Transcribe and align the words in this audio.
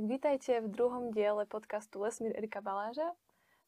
Tak 0.00 0.08
vítajte 0.08 0.64
v 0.64 0.72
druhom 0.72 1.12
diele 1.12 1.44
podcastu 1.44 2.00
Lesmír 2.00 2.32
Erika 2.32 2.64
Baláža. 2.64 3.12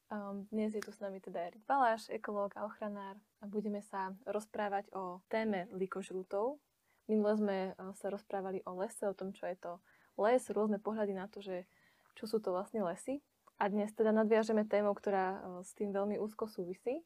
Um, 0.08 0.48
dnes 0.48 0.72
je 0.72 0.80
tu 0.80 0.88
s 0.88 0.96
nami 0.96 1.20
teda 1.20 1.52
Erik 1.52 1.60
Baláš, 1.68 2.08
ekológ 2.08 2.56
a 2.56 2.64
ochranár 2.64 3.20
a 3.36 3.44
budeme 3.44 3.84
sa 3.84 4.16
rozprávať 4.24 4.88
o 4.96 5.20
téme 5.28 5.68
likožrútov. 5.76 6.56
Minule 7.04 7.36
sme 7.36 7.56
uh, 7.76 7.92
sa 8.00 8.08
rozprávali 8.08 8.64
o 8.64 8.72
lese, 8.80 9.04
o 9.04 9.12
tom, 9.12 9.36
čo 9.36 9.44
je 9.44 9.60
to 9.60 9.76
les, 10.16 10.40
rôzne 10.48 10.80
pohľady 10.80 11.12
na 11.12 11.28
to, 11.28 11.44
že 11.44 11.68
čo 12.16 12.24
sú 12.24 12.40
to 12.40 12.48
vlastne 12.48 12.80
lesy. 12.80 13.20
A 13.60 13.68
dnes 13.68 13.92
teda 13.92 14.08
nadviažeme 14.16 14.64
tému, 14.64 14.96
ktorá 14.96 15.36
uh, 15.36 15.60
s 15.60 15.76
tým 15.76 15.92
veľmi 15.92 16.16
úzko 16.16 16.48
súvisí, 16.48 17.04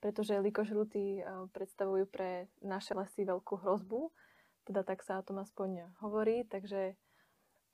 pretože 0.00 0.40
likožrúty 0.40 1.20
uh, 1.20 1.44
predstavujú 1.52 2.08
pre 2.08 2.48
naše 2.64 2.96
lesy 2.96 3.28
veľkú 3.28 3.60
hrozbu, 3.60 4.08
teda 4.64 4.80
tak 4.80 5.04
sa 5.04 5.20
o 5.20 5.26
tom 5.28 5.44
aspoň 5.44 5.92
hovorí, 6.00 6.48
takže 6.48 6.96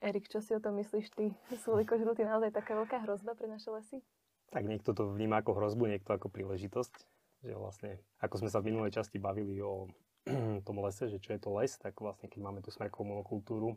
Erik, 0.04 0.28
čo 0.28 0.44
si 0.44 0.52
o 0.52 0.60
tom 0.60 0.76
myslíš 0.76 1.08
ty? 1.16 1.32
Sú 1.64 1.72
likožruty 1.72 2.22
naozaj 2.22 2.52
taká 2.52 2.76
veľká 2.76 3.02
hrozba 3.08 3.32
pre 3.32 3.48
naše 3.48 3.72
lesy? 3.72 4.04
Tak 4.52 4.68
niekto 4.68 4.92
to 4.92 5.08
vníma 5.08 5.40
ako 5.40 5.56
hrozbu, 5.56 5.88
niekto 5.88 6.12
ako 6.12 6.28
príležitosť. 6.28 6.94
Že 7.44 7.54
vlastne, 7.56 7.90
ako 8.20 8.44
sme 8.44 8.50
sa 8.52 8.60
v 8.60 8.72
minulej 8.72 8.92
časti 8.96 9.16
bavili 9.16 9.58
o 9.64 9.88
tom 10.66 10.76
lese, 10.84 11.08
že 11.08 11.18
čo 11.18 11.32
je 11.32 11.40
to 11.40 11.50
les, 11.56 11.72
tak 11.80 11.96
vlastne 11.98 12.28
keď 12.28 12.40
máme 12.44 12.60
tú 12.60 12.68
smrkovú 12.68 13.08
monokultúru, 13.08 13.76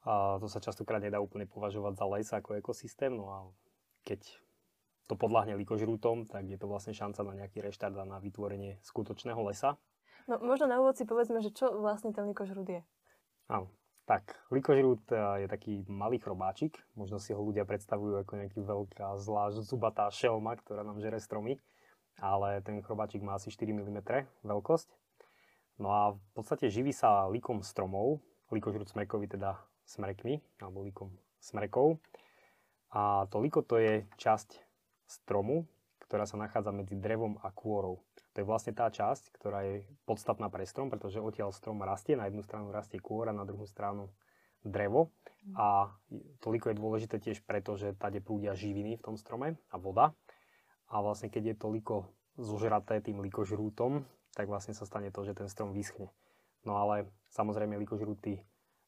a 0.00 0.40
to 0.40 0.48
sa 0.48 0.64
častokrát 0.64 1.04
nedá 1.04 1.20
úplne 1.20 1.44
považovať 1.44 1.92
za 1.92 2.06
les 2.08 2.28
ako 2.32 2.56
ekosystém, 2.56 3.12
no 3.12 3.28
a 3.28 3.38
keď 4.08 4.24
to 5.04 5.14
podľahne 5.18 5.58
likožrútom, 5.60 6.24
tak 6.24 6.48
je 6.48 6.56
to 6.56 6.70
vlastne 6.70 6.96
šanca 6.96 7.20
na 7.26 7.44
nejaký 7.44 7.60
reštart 7.60 7.98
a 8.00 8.08
na 8.08 8.16
vytvorenie 8.16 8.80
skutočného 8.80 9.42
lesa. 9.44 9.76
No 10.24 10.40
možno 10.40 10.70
na 10.70 10.80
úvod 10.80 10.96
si 10.96 11.04
povedzme, 11.04 11.44
že 11.44 11.52
čo 11.52 11.74
vlastne 11.82 12.14
ten 12.16 12.24
likožrút 12.24 12.64
je. 12.64 12.80
Áno, 13.50 13.68
tak, 14.10 14.34
likožrút 14.50 15.06
e, 15.14 15.46
je 15.46 15.46
taký 15.46 15.86
malý 15.86 16.18
chrobáčik, 16.18 16.74
možno 16.98 17.22
si 17.22 17.30
ho 17.30 17.38
ľudia 17.38 17.62
predstavujú 17.62 18.26
ako 18.26 18.42
nejaký 18.42 18.58
veľká 18.58 19.14
zlá 19.22 19.54
zubatá 19.54 20.10
šelma, 20.10 20.58
ktorá 20.58 20.82
nám 20.82 20.98
žere 20.98 21.22
stromy, 21.22 21.62
ale 22.18 22.58
ten 22.66 22.82
chrobáčik 22.82 23.22
má 23.22 23.38
asi 23.38 23.54
4 23.54 23.70
mm 23.70 24.02
veľkosť. 24.42 24.90
No 25.78 25.94
a 25.94 26.02
v 26.18 26.30
podstate 26.34 26.66
živí 26.66 26.90
sa 26.90 27.30
likom 27.30 27.62
stromov, 27.62 28.18
likožrút 28.50 28.90
smrekový 28.90 29.30
teda 29.30 29.62
smrekmi, 29.86 30.42
alebo 30.58 30.82
likom 30.82 31.14
smrekov. 31.38 32.02
A 32.90 33.30
to 33.30 33.38
liko 33.38 33.62
to 33.62 33.78
je 33.78 34.10
časť 34.18 34.58
stromu, 35.06 35.70
ktorá 36.10 36.26
sa 36.26 36.34
nachádza 36.34 36.74
medzi 36.74 36.98
drevom 36.98 37.38
a 37.46 37.54
kôrou. 37.54 38.02
To 38.40 38.48
je 38.48 38.48
vlastne 38.56 38.72
tá 38.72 38.88
časť, 38.88 39.36
ktorá 39.36 39.68
je 39.68 39.84
podstatná 40.08 40.48
pre 40.48 40.64
strom, 40.64 40.88
pretože 40.88 41.20
odtiaľ 41.20 41.52
strom 41.52 41.76
rastie, 41.84 42.16
na 42.16 42.24
jednu 42.24 42.40
stranu 42.40 42.72
rastie 42.72 42.96
kôra, 42.96 43.36
na 43.36 43.44
druhú 43.44 43.68
stranu 43.68 44.08
drevo. 44.64 45.12
A 45.60 45.92
toliko 46.40 46.72
je 46.72 46.80
dôležité 46.80 47.20
tiež 47.20 47.44
preto, 47.44 47.76
že 47.76 47.92
tade 47.92 48.24
prúdia 48.24 48.56
živiny 48.56 48.96
v 48.96 49.04
tom 49.04 49.20
strome 49.20 49.60
a 49.68 49.76
voda. 49.76 50.16
A 50.88 51.04
vlastne 51.04 51.28
keď 51.28 51.52
je 51.52 51.56
toliko 51.60 52.08
zožraté 52.40 53.04
tým 53.04 53.20
likožrútom, 53.20 54.08
tak 54.32 54.48
vlastne 54.48 54.72
sa 54.72 54.88
stane 54.88 55.12
to, 55.12 55.20
že 55.20 55.36
ten 55.36 55.52
strom 55.52 55.76
vyschne. 55.76 56.08
No 56.64 56.80
ale 56.80 57.12
samozrejme 57.36 57.76
likožrúty 57.76 58.40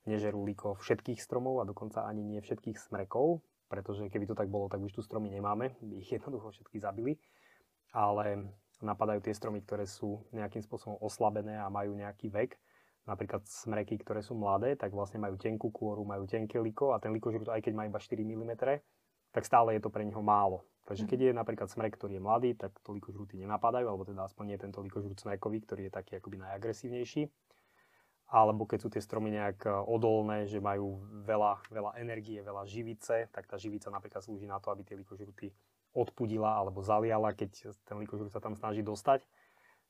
nežerú 0.09 0.49
liko 0.49 0.81
všetkých 0.81 1.21
stromov 1.21 1.61
a 1.61 1.69
dokonca 1.69 2.09
ani 2.09 2.25
nie 2.25 2.41
všetkých 2.41 2.81
smrekov, 2.81 3.45
pretože 3.69 4.09
keby 4.09 4.33
to 4.33 4.33
tak 4.33 4.49
bolo, 4.49 4.73
tak 4.73 4.81
už 4.81 4.97
tu 4.97 5.05
stromy 5.05 5.29
nemáme, 5.29 5.77
by 5.85 6.01
ich 6.01 6.09
jednoducho 6.09 6.57
všetky 6.57 6.81
zabili. 6.81 7.21
Ale 7.93 8.49
napadajú 8.87 9.23
tie 9.23 9.35
stromy, 9.35 9.63
ktoré 9.63 9.87
sú 9.87 10.27
nejakým 10.35 10.63
spôsobom 10.63 10.99
oslabené 11.01 11.59
a 11.59 11.71
majú 11.71 11.95
nejaký 11.95 12.29
vek. 12.29 12.59
Napríklad 13.03 13.43
smreky, 13.47 13.99
ktoré 13.99 14.23
sú 14.23 14.39
mladé, 14.39 14.79
tak 14.79 14.95
vlastne 14.95 15.19
majú 15.19 15.35
tenkú 15.35 15.75
kôru, 15.75 16.07
majú 16.07 16.27
tenké 16.31 16.63
liko 16.63 16.95
a 16.95 17.03
ten 17.03 17.11
likožrút, 17.11 17.51
aj 17.51 17.59
keď 17.59 17.73
má 17.75 17.83
iba 17.87 17.99
4 17.99 18.15
mm, 18.15 18.53
tak 19.33 19.43
stále 19.49 19.75
je 19.75 19.83
to 19.83 19.91
pre 19.91 20.07
neho 20.07 20.23
málo. 20.23 20.63
Takže 20.83 21.07
keď 21.07 21.19
je 21.31 21.33
napríklad 21.33 21.71
smrek, 21.71 21.95
ktorý 21.95 22.19
je 22.19 22.23
mladý, 22.23 22.51
tak 22.59 22.75
to 22.83 22.91
likožrúty 22.91 23.39
nenapadajú, 23.39 23.87
alebo 23.87 24.03
teda 24.03 24.27
aspoň 24.27 24.45
nie 24.45 24.59
tento 24.59 24.83
likožrút 24.83 25.19
smrekový, 25.19 25.63
ktorý 25.63 25.83
je 25.89 25.93
taký 25.95 26.13
akoby 26.19 26.43
najagresívnejší. 26.43 27.31
Alebo 28.33 28.67
keď 28.67 28.79
sú 28.83 28.89
tie 28.91 29.03
stromy 29.05 29.31
nejak 29.31 29.69
e, 29.69 29.71
odolné, 29.71 30.49
že 30.49 30.59
majú 30.59 31.05
veľa, 31.23 31.69
veľa 31.69 31.91
energie, 32.01 32.41
veľa 32.41 32.65
živice, 32.65 33.29
tak 33.29 33.45
tá 33.45 33.61
živica 33.61 33.93
napríklad 33.93 34.25
slúži 34.25 34.49
na 34.49 34.57
to, 34.59 34.73
aby 34.73 34.83
tie 34.83 34.97
likožruty 34.97 35.53
odpudila 35.93 36.57
alebo 36.57 36.81
zaliala, 36.81 37.37
keď 37.37 37.73
ten 37.85 37.97
likožrút 38.01 38.33
sa 38.33 38.41
tam 38.41 38.57
snaží 38.57 38.81
dostať. 38.81 39.25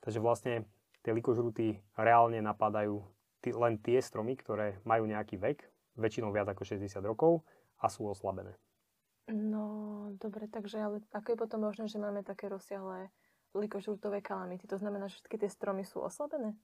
Takže 0.03 0.19
vlastne 0.19 0.67
tie 1.03 1.15
likožruty 1.15 1.83
reálne 1.95 2.43
napadajú 2.43 3.03
t- 3.43 3.55
len 3.55 3.79
tie 3.79 4.03
stromy, 4.03 4.35
ktoré 4.39 4.83
majú 4.83 5.07
nejaký 5.07 5.39
vek, 5.39 5.63
väčšinou 5.99 6.35
viac 6.35 6.51
ako 6.51 6.63
60 6.67 7.03
rokov 7.03 7.47
a 7.79 7.87
sú 7.87 8.07
oslabené. 8.07 8.55
No, 9.31 10.11
dobre, 10.19 10.51
takže 10.51 10.83
ale 10.83 10.99
ako 11.15 11.35
je 11.35 11.39
potom 11.39 11.63
možné, 11.63 11.87
že 11.87 12.03
máme 12.03 12.27
také 12.27 12.51
rozsiahle 12.51 13.15
likožrutové 13.55 14.19
kalamity? 14.19 14.67
To 14.67 14.79
znamená, 14.79 15.07
že 15.07 15.23
všetky 15.23 15.37
tie 15.39 15.51
stromy 15.51 15.87
sú 15.87 16.03
oslabené? 16.03 16.59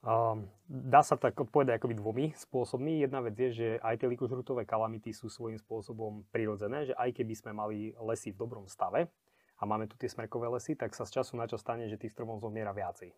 Um, 0.00 0.48
dá 0.64 1.04
sa 1.04 1.20
tak 1.20 1.36
odpovedať 1.36 1.76
akoby 1.76 1.92
dvomi 2.00 2.26
spôsobmi. 2.32 3.04
Jedna 3.04 3.20
vec 3.20 3.36
je, 3.36 3.50
že 3.52 3.68
aj 3.84 4.00
tie 4.00 4.08
likožrutové 4.08 4.64
kalamity 4.64 5.12
sú 5.12 5.28
svojím 5.28 5.60
spôsobom 5.60 6.24
prirodzené, 6.32 6.88
že 6.88 6.96
aj 6.96 7.20
keby 7.20 7.34
sme 7.36 7.52
mali 7.52 7.92
lesy 8.00 8.32
v 8.32 8.40
dobrom 8.40 8.64
stave 8.64 9.12
a 9.60 9.62
máme 9.68 9.84
tu 9.92 10.00
tie 10.00 10.08
smrkové 10.08 10.48
lesy, 10.56 10.72
tak 10.72 10.96
sa 10.96 11.04
z 11.04 11.20
času 11.20 11.36
na 11.36 11.44
čas 11.44 11.60
stane, 11.60 11.84
že 11.84 12.00
tých 12.00 12.16
stromov 12.16 12.40
zomiera 12.40 12.72
viacej. 12.72 13.12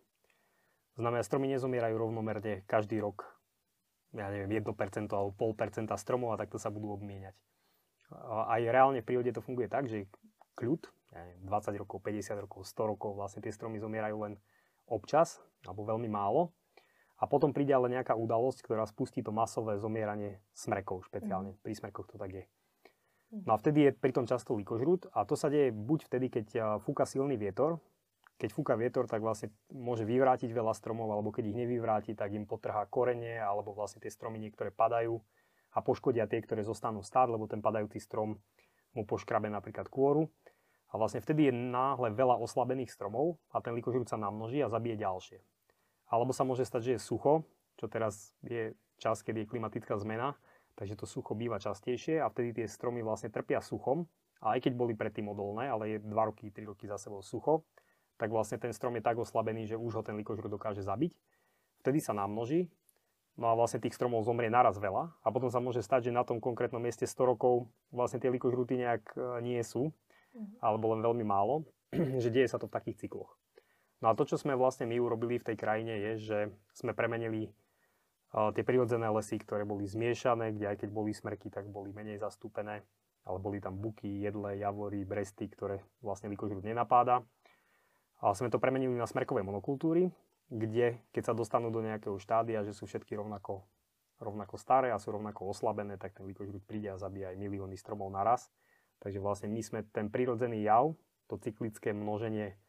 Znamená, 0.99 1.23
stromy 1.23 1.47
nezomierajú 1.55 1.95
rovnomerne 1.95 2.67
každý 2.67 2.99
rok, 2.99 3.31
ja 4.11 4.27
neviem, 4.27 4.59
1% 4.59 5.07
alebo 5.07 5.31
0,5% 5.39 5.87
stromov 5.95 6.35
a 6.35 6.41
takto 6.43 6.59
sa 6.59 6.67
budú 6.67 6.99
obmieniať. 6.99 7.33
Aj 8.27 8.59
reálne 8.59 8.99
v 8.99 9.07
prírode 9.07 9.31
to 9.31 9.39
funguje 9.39 9.71
tak, 9.71 9.87
že 9.87 10.11
kľud, 10.59 10.83
ja 11.15 11.31
neviem, 11.31 11.47
20 11.47 11.79
rokov, 11.79 12.03
50 12.03 12.43
rokov, 12.43 12.67
100 12.67 12.91
rokov, 12.91 13.15
vlastne 13.15 13.39
tie 13.39 13.55
stromy 13.55 13.79
zomierajú 13.79 14.19
len 14.19 14.35
občas, 14.83 15.39
alebo 15.63 15.87
veľmi 15.87 16.11
málo 16.11 16.51
a 17.23 17.25
potom 17.25 17.55
príde 17.55 17.71
ale 17.71 17.87
nejaká 17.87 18.19
udalosť, 18.19 18.67
ktorá 18.67 18.83
spustí 18.83 19.23
to 19.23 19.31
masové 19.31 19.79
zomieranie 19.79 20.43
smrekov, 20.51 21.07
špeciálne. 21.07 21.55
Mm. 21.55 21.59
Pri 21.63 21.73
smrekoch 21.79 22.11
to 22.11 22.19
tak 22.19 22.31
je. 22.35 22.43
Mhm. 23.31 23.47
No 23.47 23.55
a 23.55 23.57
vtedy 23.57 23.87
je 23.87 23.91
pritom 23.95 24.27
často 24.27 24.51
likožrút 24.59 25.07
a 25.15 25.23
to 25.23 25.39
sa 25.39 25.47
deje 25.47 25.71
buď 25.71 26.11
vtedy, 26.11 26.27
keď 26.27 26.45
fúka 26.83 27.07
silný 27.07 27.39
vietor. 27.39 27.79
Keď 28.35 28.49
fúka 28.51 28.75
vietor, 28.75 29.07
tak 29.07 29.23
vlastne 29.23 29.55
môže 29.71 30.03
vyvrátiť 30.03 30.51
veľa 30.51 30.75
stromov, 30.75 31.07
alebo 31.07 31.31
keď 31.31 31.53
ich 31.53 31.57
nevyvráti, 31.63 32.11
tak 32.17 32.33
im 32.33 32.43
potrhá 32.43 32.83
korenie, 32.89 33.39
alebo 33.39 33.71
vlastne 33.71 34.03
tie 34.03 34.11
stromy 34.11 34.41
niektoré 34.41 34.73
padajú 34.73 35.21
a 35.71 35.79
poškodia 35.79 36.27
tie, 36.27 36.41
ktoré 36.41 36.65
zostanú 36.65 37.05
stáť, 37.05 37.29
lebo 37.29 37.45
ten 37.47 37.61
padajúci 37.61 38.01
strom 38.01 38.41
mu 38.97 39.03
poškrabe 39.05 39.47
napríklad 39.47 39.87
kôru. 39.87 40.27
A 40.91 40.97
vlastne 40.97 41.21
vtedy 41.21 41.49
je 41.49 41.53
náhle 41.53 42.09
veľa 42.13 42.41
oslabených 42.41 42.91
stromov 42.91 43.37
a 43.53 43.61
ten 43.61 43.77
likožrút 43.77 44.09
sa 44.09 44.17
namnoží 44.17 44.59
a 44.61 44.67
zabije 44.67 44.97
ďalšie. 44.97 45.39
Alebo 46.13 46.29
sa 46.29 46.45
môže 46.45 46.61
stať, 46.61 46.81
že 46.85 46.91
je 46.93 47.01
sucho, 47.01 47.41
čo 47.81 47.89
teraz 47.89 48.37
je 48.45 48.77
čas, 49.01 49.25
keď 49.25 49.41
je 49.41 49.49
klimatická 49.49 49.97
zmena, 49.97 50.37
takže 50.77 50.93
to 50.93 51.09
sucho 51.09 51.33
býva 51.33 51.57
častejšie 51.57 52.21
a 52.21 52.29
vtedy 52.29 52.61
tie 52.61 52.65
stromy 52.69 53.01
vlastne 53.01 53.33
trpia 53.33 53.65
suchom. 53.65 54.05
A 54.45 54.53
aj 54.53 54.69
keď 54.69 54.73
boli 54.77 54.93
predtým 54.93 55.25
odolné, 55.31 55.73
ale 55.73 55.97
je 55.97 55.97
2 56.03 56.13
roky, 56.13 56.53
3 56.53 56.69
roky 56.69 56.85
za 56.85 57.01
sebou 57.01 57.25
sucho, 57.25 57.65
tak 58.21 58.29
vlastne 58.29 58.61
ten 58.61 58.75
strom 58.75 58.93
je 58.93 59.01
tak 59.01 59.17
oslabený, 59.17 59.73
že 59.73 59.79
už 59.79 59.99
ho 59.99 60.03
ten 60.05 60.13
likožrút 60.13 60.53
dokáže 60.53 60.85
zabiť. 60.85 61.15
Vtedy 61.81 61.99
sa 62.03 62.13
namnoží, 62.13 62.69
no 63.39 63.49
a 63.49 63.57
vlastne 63.57 63.81
tých 63.81 63.95
stromov 63.95 64.27
zomrie 64.27 64.51
naraz 64.51 64.77
veľa 64.77 65.15
a 65.23 65.27
potom 65.33 65.49
sa 65.49 65.63
môže 65.63 65.81
stať, 65.81 66.11
že 66.11 66.15
na 66.15 66.21
tom 66.27 66.37
konkrétnom 66.37 66.83
mieste 66.83 67.07
100 67.09 67.31
rokov 67.33 67.71
vlastne 67.89 68.21
tie 68.21 68.29
likožruty 68.29 68.77
nejak 68.77 69.03
e, 69.17 69.41
nie 69.41 69.59
sú, 69.65 69.89
mm-hmm. 69.89 70.61
alebo 70.61 70.93
len 70.93 71.01
veľmi 71.01 71.25
málo, 71.25 71.65
že 72.23 72.29
deje 72.29 72.51
sa 72.51 72.61
to 72.61 72.69
v 72.69 72.75
takých 72.75 73.07
cykloch. 73.07 73.33
No 74.03 74.11
a 74.11 74.17
to, 74.19 74.27
čo 74.27 74.35
sme 74.35 74.51
vlastne 74.59 74.83
my 74.83 74.99
urobili 74.99 75.39
v 75.39 75.47
tej 75.47 75.55
krajine, 75.55 75.95
je, 75.95 76.11
že 76.19 76.39
sme 76.75 76.91
premenili 76.91 77.47
uh, 78.35 78.51
tie 78.51 78.59
prírodzené 78.67 79.07
lesy, 79.07 79.39
ktoré 79.39 79.63
boli 79.63 79.87
zmiešané, 79.87 80.51
kde 80.51 80.75
aj 80.75 80.77
keď 80.83 80.89
boli 80.91 81.15
smrky, 81.15 81.47
tak 81.47 81.71
boli 81.71 81.95
menej 81.95 82.19
zastúpené, 82.19 82.83
ale 83.23 83.37
boli 83.39 83.63
tam 83.63 83.79
buky, 83.79 84.27
jedle, 84.27 84.59
javory, 84.59 85.07
bresty, 85.07 85.47
ktoré 85.47 85.79
vlastne 86.03 86.27
likožrút 86.27 86.67
nenapáda. 86.67 87.23
A 88.19 88.35
sme 88.35 88.51
to 88.51 88.59
premenili 88.59 88.91
na 88.91 89.07
smrkové 89.07 89.39
monokultúry, 89.39 90.11
kde 90.51 90.99
keď 91.15 91.31
sa 91.31 91.33
dostanú 91.33 91.71
do 91.71 91.79
nejakého 91.79 92.19
štádia, 92.19 92.59
že 92.67 92.75
sú 92.75 92.83
všetky 92.83 93.15
rovnako, 93.15 93.63
rovnako 94.19 94.59
staré 94.59 94.91
a 94.91 94.99
sú 94.99 95.15
rovnako 95.15 95.47
oslabené, 95.47 95.95
tak 95.95 96.11
ten 96.11 96.27
likožrút 96.27 96.67
príde 96.67 96.91
a 96.91 96.99
zabíja 96.99 97.31
aj 97.31 97.39
milióny 97.39 97.79
stromov 97.79 98.11
naraz. 98.11 98.51
Takže 98.99 99.23
vlastne 99.23 99.47
my 99.47 99.63
sme 99.63 99.87
ten 99.95 100.11
prírodzený 100.11 100.59
jav, 100.67 100.91
to 101.31 101.39
cyklické 101.39 101.95
množenie 101.95 102.59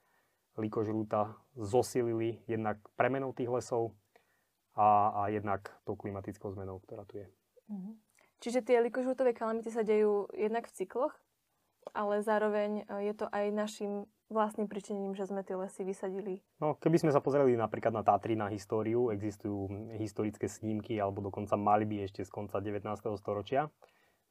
likožrúta 0.59 1.35
zosilili 1.59 2.43
jednak 2.47 2.79
premenou 2.95 3.35
tých 3.35 3.51
lesov 3.51 3.95
a, 4.75 5.11
a 5.15 5.23
jednak 5.31 5.71
tou 5.87 5.95
klimatickou 5.95 6.51
zmenou, 6.51 6.83
ktorá 6.83 7.07
tu 7.07 7.23
je. 7.23 7.27
Mhm. 7.71 7.93
Čiže 8.43 8.61
tie 8.61 8.77
likožrútové 8.85 9.33
kalamity 9.33 9.73
sa 9.73 9.81
dejú 9.81 10.29
jednak 10.37 10.69
v 10.69 10.77
cykloch, 10.85 11.15
ale 11.97 12.21
zároveň 12.21 12.85
e, 12.85 13.09
je 13.09 13.15
to 13.17 13.27
aj 13.33 13.49
našim 13.55 14.05
vlastným 14.29 14.69
pričinením, 14.69 15.17
že 15.17 15.29
sme 15.29 15.45
tie 15.45 15.57
lesy 15.57 15.85
vysadili? 15.85 16.41
No, 16.61 16.77
keby 16.77 17.01
sme 17.01 17.13
sa 17.13 17.21
pozreli 17.25 17.57
napríklad 17.57 17.93
na 17.93 18.03
Tatry, 18.05 18.37
na 18.37 18.49
históriu, 18.49 19.13
existujú 19.13 19.69
historické 19.97 20.49
snímky, 20.49 20.97
alebo 20.97 21.25
dokonca 21.25 21.57
by 21.57 21.97
ešte 22.05 22.25
z 22.25 22.31
konca 22.33 22.61
19. 22.61 22.85
storočia. 23.21 23.69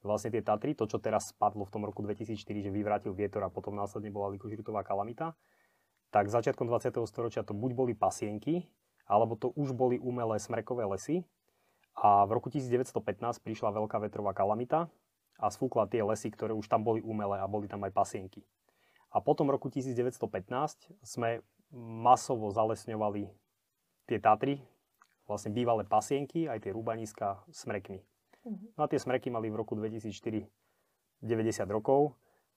Vlastne 0.04 0.34
tie 0.34 0.44
Tatry, 0.44 0.76
to, 0.76 0.84
čo 0.84 1.00
teraz 1.00 1.32
spadlo 1.32 1.64
v 1.64 1.72
tom 1.72 1.82
roku 1.88 2.04
2004, 2.04 2.36
že 2.38 2.70
vyvrátil 2.70 3.16
vietor 3.16 3.40
a 3.46 3.50
potom 3.50 3.72
následne 3.72 4.12
bola 4.12 4.34
likožrutová 4.36 4.84
kalamita, 4.84 5.32
tak 6.14 6.30
začiatkom 6.30 6.70
20. 6.70 6.94
storočia 7.10 7.42
to 7.42 7.58
buď 7.58 7.74
boli 7.74 7.90
pasienky, 7.98 8.70
alebo 9.10 9.34
to 9.34 9.50
už 9.58 9.74
boli 9.74 9.98
umelé 9.98 10.38
smrekové 10.38 10.86
lesy. 10.86 11.26
A 11.98 12.22
v 12.22 12.38
roku 12.38 12.54
1915 12.54 12.94
prišla 13.42 13.74
veľká 13.74 13.98
vetrová 13.98 14.30
kalamita 14.30 14.86
a 15.42 15.46
sfúkla 15.50 15.90
tie 15.90 16.06
lesy, 16.06 16.30
ktoré 16.30 16.54
už 16.54 16.70
tam 16.70 16.86
boli 16.86 17.02
umelé 17.02 17.42
a 17.42 17.50
boli 17.50 17.66
tam 17.66 17.82
aj 17.82 17.90
pasienky. 17.90 18.46
A 19.10 19.18
potom 19.18 19.50
v 19.50 19.58
roku 19.58 19.66
1915 19.66 20.22
sme 21.02 21.42
masovo 21.74 22.46
zalesňovali 22.54 23.30
tie 24.06 24.18
Tatry, 24.22 24.62
vlastne 25.26 25.50
bývalé 25.50 25.82
pasienky, 25.82 26.46
aj 26.46 26.62
tie 26.62 26.70
rúbaniska 26.70 27.42
smrekmi. 27.50 27.98
No 28.78 28.86
a 28.86 28.90
tie 28.90 29.02
smreky 29.02 29.34
mali 29.34 29.50
v 29.50 29.58
roku 29.58 29.74
2004 29.74 30.46
90 31.24 31.74
rokov, 31.74 32.14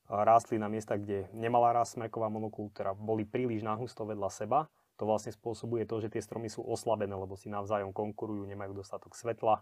rástli 0.08 0.56
na 0.56 0.72
miesta, 0.72 0.96
kde 0.96 1.28
nemala 1.36 1.76
rast 1.76 2.00
smreková 2.00 2.32
monokultúra, 2.32 2.96
boli 2.96 3.28
príliš 3.28 3.64
nahusto 3.64 4.08
vedľa 4.08 4.32
seba. 4.32 4.60
To 4.98 5.06
vlastne 5.06 5.30
spôsobuje 5.30 5.86
to, 5.86 6.02
že 6.02 6.10
tie 6.10 6.24
stromy 6.24 6.50
sú 6.50 6.66
oslabené, 6.66 7.14
lebo 7.14 7.38
si 7.38 7.54
navzájom 7.54 7.94
konkurujú, 7.94 8.50
nemajú 8.50 8.74
dostatok 8.74 9.14
svetla, 9.14 9.62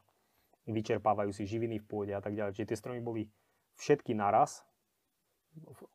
vyčerpávajú 0.64 1.36
si 1.36 1.44
živiny 1.44 1.84
v 1.84 1.86
pôde 1.86 2.14
a 2.16 2.24
tak 2.24 2.38
ďalej. 2.38 2.56
Čiže 2.56 2.70
tie 2.72 2.80
stromy 2.80 3.04
boli 3.04 3.28
všetky 3.76 4.16
naraz, 4.16 4.64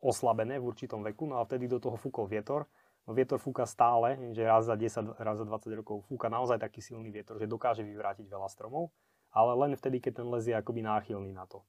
oslabené 0.01 0.57
v 0.57 0.67
určitom 0.73 1.01
veku, 1.05 1.29
no 1.29 1.41
a 1.41 1.45
vtedy 1.45 1.69
do 1.69 1.77
toho 1.81 1.97
fúkol 1.97 2.25
vietor. 2.29 2.65
No 3.09 3.17
vietor 3.17 3.41
fúka 3.41 3.65
stále, 3.65 4.13
že 4.33 4.45
raz 4.45 4.69
za 4.69 4.77
10, 4.77 5.17
raz 5.17 5.41
za 5.41 5.45
20 5.45 5.81
rokov 5.81 6.05
fúka 6.05 6.29
naozaj 6.29 6.61
taký 6.61 6.85
silný 6.85 7.09
vietor, 7.09 7.41
že 7.41 7.49
dokáže 7.49 7.81
vyvrátiť 7.81 8.29
veľa 8.29 8.45
stromov, 8.45 8.93
ale 9.33 9.57
len 9.57 9.73
vtedy, 9.73 9.97
keď 9.97 10.21
ten 10.21 10.27
les 10.29 10.45
je 10.45 10.53
akoby 10.53 10.85
náchylný 10.85 11.33
na 11.33 11.49
to. 11.49 11.65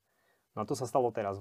No 0.53 0.63
a 0.63 0.69
to 0.69 0.77
sa 0.77 0.85
stalo 0.85 1.09
teraz 1.11 1.41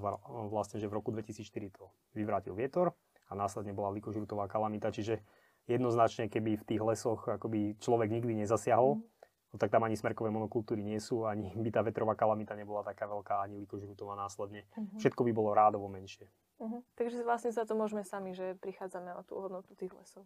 vlastne, 0.52 0.80
že 0.80 0.88
v 0.88 0.96
roku 0.98 1.12
2004 1.12 1.52
to 1.76 1.92
vyvrátil 2.16 2.56
vietor 2.56 2.96
a 3.28 3.36
následne 3.36 3.76
bola 3.76 3.92
likožrutová 3.92 4.48
kalamita, 4.48 4.92
čiže 4.92 5.20
jednoznačne, 5.68 6.32
keby 6.32 6.60
v 6.60 6.68
tých 6.68 6.82
lesoch 6.82 7.28
akoby 7.28 7.76
človek 7.80 8.08
nikdy 8.08 8.44
nezasiahol, 8.44 9.00
mm 9.00 9.12
no 9.52 9.60
tak 9.60 9.72
tam 9.72 9.84
ani 9.84 10.00
smerkové 10.00 10.32
monokultúry 10.32 10.80
nie 10.80 11.00
sú, 11.00 11.28
ani 11.28 11.52
by 11.52 11.70
tá 11.72 11.84
vetrová 11.84 12.16
kalamita 12.16 12.56
nebola 12.56 12.88
taká 12.88 13.04
veľká, 13.08 13.44
ani 13.44 13.60
likožrutová 13.60 14.16
následne. 14.16 14.64
Uh-huh. 14.76 15.00
Všetko 15.00 15.28
by 15.28 15.32
bolo 15.36 15.52
rádovo 15.52 15.92
menšie. 15.92 16.32
Uh-huh. 16.64 16.80
Takže 16.96 17.20
vlastne 17.28 17.52
za 17.52 17.68
to 17.68 17.76
môžeme 17.76 18.08
sami, 18.08 18.32
že 18.32 18.56
prichádzame 18.64 19.12
o 19.20 19.22
tú 19.28 19.36
hodnotu 19.44 19.76
tých 19.76 19.92
lesov. 19.92 20.24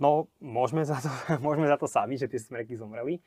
No, 0.00 0.26
môžeme 0.42 0.82
za 0.82 0.98
to, 0.98 1.10
môžeme 1.46 1.70
za 1.70 1.78
to 1.78 1.86
sami, 1.86 2.18
že 2.18 2.26
tie 2.26 2.42
smreky 2.42 2.74
zomreli, 2.74 3.22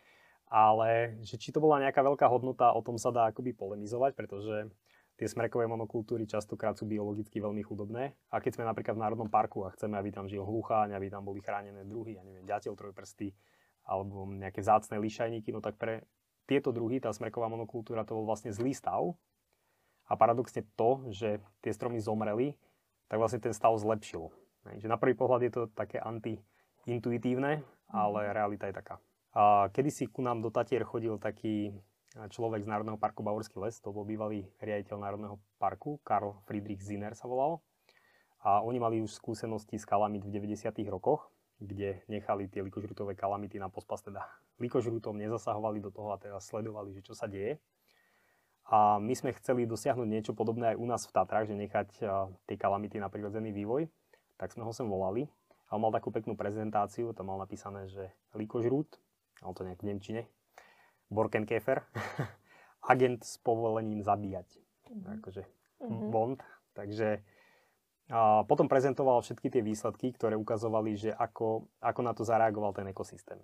ale 0.53 1.17
že 1.25 1.41
či 1.41 1.49
to 1.49 1.57
bola 1.57 1.81
nejaká 1.81 2.05
veľká 2.05 2.29
hodnota, 2.29 2.77
o 2.77 2.85
tom 2.85 3.01
sa 3.01 3.09
dá 3.09 3.25
akoby 3.33 3.57
polemizovať, 3.57 4.13
pretože 4.13 4.69
tie 5.17 5.25
smrekové 5.25 5.65
monokultúry 5.65 6.29
častokrát 6.29 6.77
sú 6.77 6.85
biologicky 6.85 7.41
veľmi 7.41 7.65
chudobné. 7.65 8.13
A 8.29 8.37
keď 8.37 8.61
sme 8.61 8.69
napríklad 8.69 8.93
v 8.93 9.01
Národnom 9.01 9.33
parku 9.33 9.65
a 9.65 9.73
chceme, 9.73 9.97
aby 9.97 10.13
tam 10.13 10.29
žil 10.29 10.45
hlucháň, 10.45 10.93
aby 10.93 11.09
tam 11.09 11.25
boli 11.25 11.41
chránené 11.41 11.81
druhy, 11.89 12.21
ja 12.21 12.23
neviem, 12.25 12.45
ďateľ 12.45 12.69
trojprstý, 12.77 13.33
alebo 13.89 14.29
nejaké 14.29 14.61
zácne 14.61 15.01
lišajníky, 15.01 15.49
no 15.49 15.57
tak 15.57 15.81
pre 15.81 16.05
tieto 16.45 16.69
druhy 16.69 17.01
tá 17.01 17.09
smreková 17.09 17.49
monokultúra 17.49 18.05
to 18.05 18.13
bol 18.13 18.29
vlastne 18.29 18.53
zlý 18.53 18.77
stav. 18.77 19.17
A 20.05 20.13
paradoxne 20.13 20.61
to, 20.77 21.09
že 21.09 21.41
tie 21.65 21.73
stromy 21.73 21.97
zomreli, 21.97 22.53
tak 23.09 23.17
vlastne 23.17 23.41
ten 23.41 23.57
stav 23.57 23.73
zlepšilo. 23.73 24.29
Že 24.69 24.85
na 24.85 25.01
prvý 25.01 25.17
pohľad 25.17 25.41
je 25.49 25.51
to 25.51 25.61
také 25.73 25.97
anti-intuitívne, 25.97 27.65
ale 27.89 28.19
mhm. 28.29 28.33
realita 28.37 28.69
je 28.69 28.77
taká. 28.77 29.01
A 29.33 29.69
kedysi 29.73 30.05
ku 30.09 30.21
nám 30.21 30.41
do 30.45 30.53
Tatier 30.53 30.85
chodil 30.85 31.17
taký 31.17 31.73
človek 32.13 32.61
z 32.61 32.69
Národného 32.69 33.01
parku 33.01 33.25
Bavorský 33.25 33.57
les, 33.57 33.81
to 33.81 33.89
bol 33.89 34.05
bývalý 34.05 34.45
riaditeľ 34.61 34.97
Národného 35.01 35.41
parku, 35.57 35.97
Karl 36.05 36.37
Friedrich 36.45 36.85
Zinner 36.85 37.17
sa 37.17 37.25
volal. 37.25 37.57
A 38.45 38.61
oni 38.61 38.77
mali 38.77 39.01
už 39.01 39.17
skúsenosti 39.17 39.81
s 39.81 39.87
kalamit 39.89 40.21
v 40.21 40.29
90. 40.29 40.69
rokoch 40.93 41.33
kde 41.63 42.03
nechali 42.11 42.51
tie 42.51 42.59
likožrutové 42.59 43.15
kalamity 43.15 43.55
na 43.57 43.71
pospas, 43.71 44.03
teda 44.03 44.25
likožrutom 44.59 45.15
nezasahovali 45.15 45.79
do 45.79 45.89
toho 45.89 46.11
a 46.11 46.19
teda 46.19 46.37
sledovali, 46.43 46.91
že 46.93 47.01
čo 47.05 47.13
sa 47.15 47.31
deje. 47.31 47.57
A 48.67 48.99
my 48.99 49.11
sme 49.15 49.35
chceli 49.35 49.67
dosiahnuť 49.67 50.07
niečo 50.07 50.33
podobné 50.35 50.75
aj 50.75 50.77
u 50.79 50.85
nás 50.87 51.03
v 51.03 51.15
Tatrách, 51.15 51.51
že 51.51 51.55
nechať 51.55 51.87
tie 52.47 52.57
kalamity 52.59 52.99
na 52.99 53.11
prirodzený 53.11 53.51
vývoj, 53.51 53.91
tak 54.39 54.55
sme 54.55 54.63
ho 54.63 54.71
sem 54.71 54.87
volali. 54.87 55.27
A 55.67 55.75
on 55.75 55.83
mal 55.83 55.91
takú 55.91 56.13
peknú 56.13 56.37
prezentáciu, 56.37 57.11
tam 57.11 57.33
mal 57.33 57.39
napísané, 57.41 57.89
že 57.91 58.07
likožrút, 58.37 59.01
mal 59.43 59.51
to 59.51 59.67
nejak 59.67 59.83
v 59.83 59.87
Nemčine, 59.91 60.21
Borkenkäfer, 61.11 61.83
agent 62.91 63.27
s 63.27 63.35
povolením 63.43 63.99
zabíjať. 63.99 64.47
Mm-hmm. 64.89 65.13
Akože 65.19 65.43
mm-hmm. 65.83 66.09
Bond. 66.09 66.39
Takže 66.73 67.21
a 68.11 68.43
potom 68.43 68.67
prezentoval 68.67 69.23
všetky 69.23 69.47
tie 69.47 69.63
výsledky, 69.63 70.11
ktoré 70.11 70.35
ukazovali, 70.35 70.99
že 70.99 71.15
ako, 71.15 71.71
ako 71.79 72.01
na 72.03 72.11
to 72.11 72.27
zareagoval 72.27 72.75
ten 72.75 72.91
ekosystém. 72.91 73.39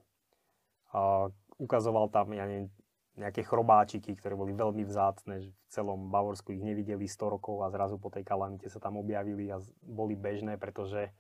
A 0.92 1.32
ukazoval 1.56 2.12
tam 2.12 2.36
ja 2.36 2.44
neviem, 2.44 2.68
nejaké 3.16 3.44
chrobáčiky, 3.44 4.16
ktoré 4.20 4.36
boli 4.36 4.52
veľmi 4.52 4.84
vzácne, 4.84 5.44
že 5.44 5.50
v 5.52 5.68
celom 5.72 6.12
Bavorsku 6.12 6.56
ich 6.56 6.64
nevideli 6.64 7.08
100 7.08 7.36
rokov 7.40 7.64
a 7.64 7.72
zrazu 7.72 8.00
po 8.00 8.12
tej 8.12 8.24
kalamite 8.28 8.68
sa 8.68 8.80
tam 8.84 9.00
objavili 9.00 9.48
a 9.52 9.60
boli 9.84 10.16
bežné, 10.16 10.56
pretože 10.56 11.12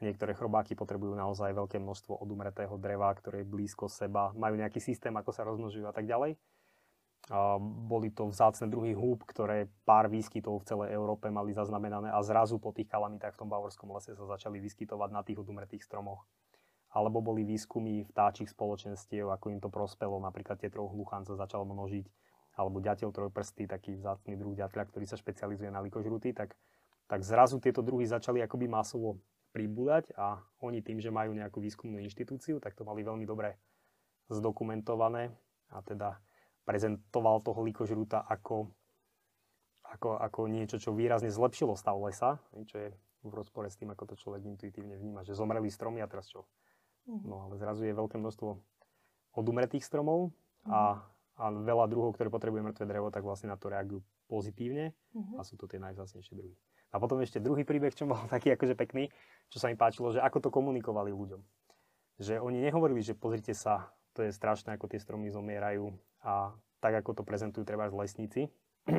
niektoré 0.00 0.32
chrobáky 0.32 0.74
potrebujú 0.74 1.12
naozaj 1.14 1.52
veľké 1.52 1.76
množstvo 1.80 2.20
odumretého 2.20 2.74
dreva, 2.80 3.12
ktoré 3.12 3.44
je 3.44 3.52
blízko 3.52 3.86
seba, 3.86 4.32
majú 4.36 4.56
nejaký 4.56 4.80
systém, 4.80 5.12
ako 5.12 5.30
sa 5.32 5.44
rozmnožujú 5.44 5.86
a 5.86 5.94
tak 5.94 6.08
ďalej. 6.08 6.36
Boli 7.60 8.10
to 8.10 8.32
vzácne 8.32 8.72
druhy 8.72 8.96
húb, 8.96 9.22
ktoré 9.28 9.68
pár 9.84 10.08
výskytov 10.10 10.64
v 10.64 10.66
celej 10.66 10.88
Európe 10.96 11.28
mali 11.30 11.52
zaznamenané 11.52 12.10
a 12.10 12.18
zrazu 12.24 12.56
po 12.58 12.72
tých 12.72 12.88
kalamitách 12.88 13.36
v 13.36 13.40
tom 13.44 13.52
bavorskom 13.52 13.92
lese 13.92 14.16
sa 14.16 14.24
začali 14.24 14.58
vyskytovať 14.58 15.10
na 15.12 15.22
tých 15.22 15.38
odumretých 15.38 15.84
stromoch. 15.84 16.26
Alebo 16.90 17.22
boli 17.22 17.46
výskumy 17.46 18.02
vtáčich 18.08 18.50
spoločenstiev, 18.50 19.30
ako 19.30 19.46
im 19.54 19.60
to 19.62 19.70
prospelo, 19.70 20.18
napríklad 20.18 20.58
tetrov 20.58 20.90
hluchán 20.90 21.22
sa 21.22 21.38
začal 21.38 21.62
množiť, 21.62 22.08
alebo 22.58 22.82
ďateľ 22.82 23.14
trojprstý, 23.14 23.70
taký 23.70 23.94
vzácný 23.94 24.34
druh 24.34 24.58
ďatľa, 24.58 24.90
ktorý 24.90 25.06
sa 25.06 25.14
špecializuje 25.14 25.70
na 25.70 25.78
likožruty, 25.86 26.34
tak, 26.34 26.58
tak 27.06 27.22
zrazu 27.22 27.62
tieto 27.62 27.78
druhy 27.78 28.10
začali 28.10 28.42
akoby 28.42 28.66
masovo 28.66 29.22
pribúdať 29.50 30.14
a 30.14 30.38
oni 30.62 30.80
tým, 30.80 31.02
že 31.02 31.10
majú 31.10 31.34
nejakú 31.34 31.58
výskumnú 31.58 31.98
inštitúciu, 32.02 32.62
tak 32.62 32.78
to 32.78 32.86
mali 32.86 33.02
veľmi 33.02 33.26
dobre 33.26 33.58
zdokumentované 34.30 35.34
a 35.74 35.82
teda 35.82 36.18
prezentoval 36.62 37.42
toho 37.42 37.60
likožrúta 37.66 38.22
ako, 38.30 38.70
ako, 39.90 40.22
ako 40.22 40.40
niečo, 40.46 40.78
čo 40.78 40.94
výrazne 40.94 41.34
zlepšilo 41.34 41.74
stav 41.74 41.98
lesa, 41.98 42.38
čo 42.70 42.78
je 42.78 42.88
v 43.20 43.32
rozpore 43.34 43.66
s 43.66 43.76
tým, 43.76 43.90
ako 43.90 44.14
to 44.14 44.14
človek 44.16 44.46
intuitívne 44.46 44.96
vníma, 44.96 45.26
že 45.26 45.34
zomreli 45.34 45.68
stromy 45.68 46.00
a 46.00 46.08
teraz 46.08 46.30
čo? 46.30 46.46
Mhm. 47.10 47.26
No 47.26 47.50
ale 47.50 47.58
zrazu 47.58 47.84
je 47.84 47.92
veľké 47.92 48.16
množstvo 48.16 48.48
odumretých 49.34 49.82
stromov 49.82 50.34
a, 50.66 51.02
a 51.38 51.44
veľa 51.50 51.86
druhov, 51.90 52.14
ktoré 52.14 52.30
potrebujú 52.30 52.62
mŕtve 52.66 52.86
drevo, 52.86 53.10
tak 53.10 53.26
vlastne 53.26 53.50
na 53.50 53.58
to 53.58 53.70
reagujú 53.70 54.02
pozitívne 54.26 54.94
uh-huh. 55.14 55.38
a 55.38 55.46
sú 55.46 55.58
to 55.58 55.66
tie 55.66 55.82
najvzácnejšie 55.82 56.34
druhy. 56.38 56.54
A 56.90 56.98
potom 56.98 57.22
ešte 57.22 57.38
druhý 57.38 57.62
príbeh, 57.62 57.94
čo 57.94 58.06
bol 58.06 58.18
taký 58.34 58.54
akože 58.54 58.74
pekný, 58.74 59.10
čo 59.50 59.62
sa 59.62 59.70
mi 59.70 59.78
páčilo, 59.78 60.10
že 60.10 60.22
ako 60.22 60.38
to 60.42 60.50
komunikovali 60.50 61.14
ľuďom. 61.14 61.40
Že 62.20 62.42
oni 62.42 62.58
nehovorili, 62.60 63.00
že 63.00 63.16
pozrite 63.16 63.54
sa, 63.56 63.90
to 64.12 64.26
je 64.26 64.34
strašné, 64.34 64.76
ako 64.76 64.90
tie 64.90 65.00
stromy 65.00 65.30
zomierajú 65.30 65.94
a 66.26 66.52
tak, 66.80 67.00
ako 67.00 67.20
to 67.20 67.22
prezentujú 67.22 67.64
treba 67.64 67.88
z 67.88 67.94
lesníci. 67.96 68.42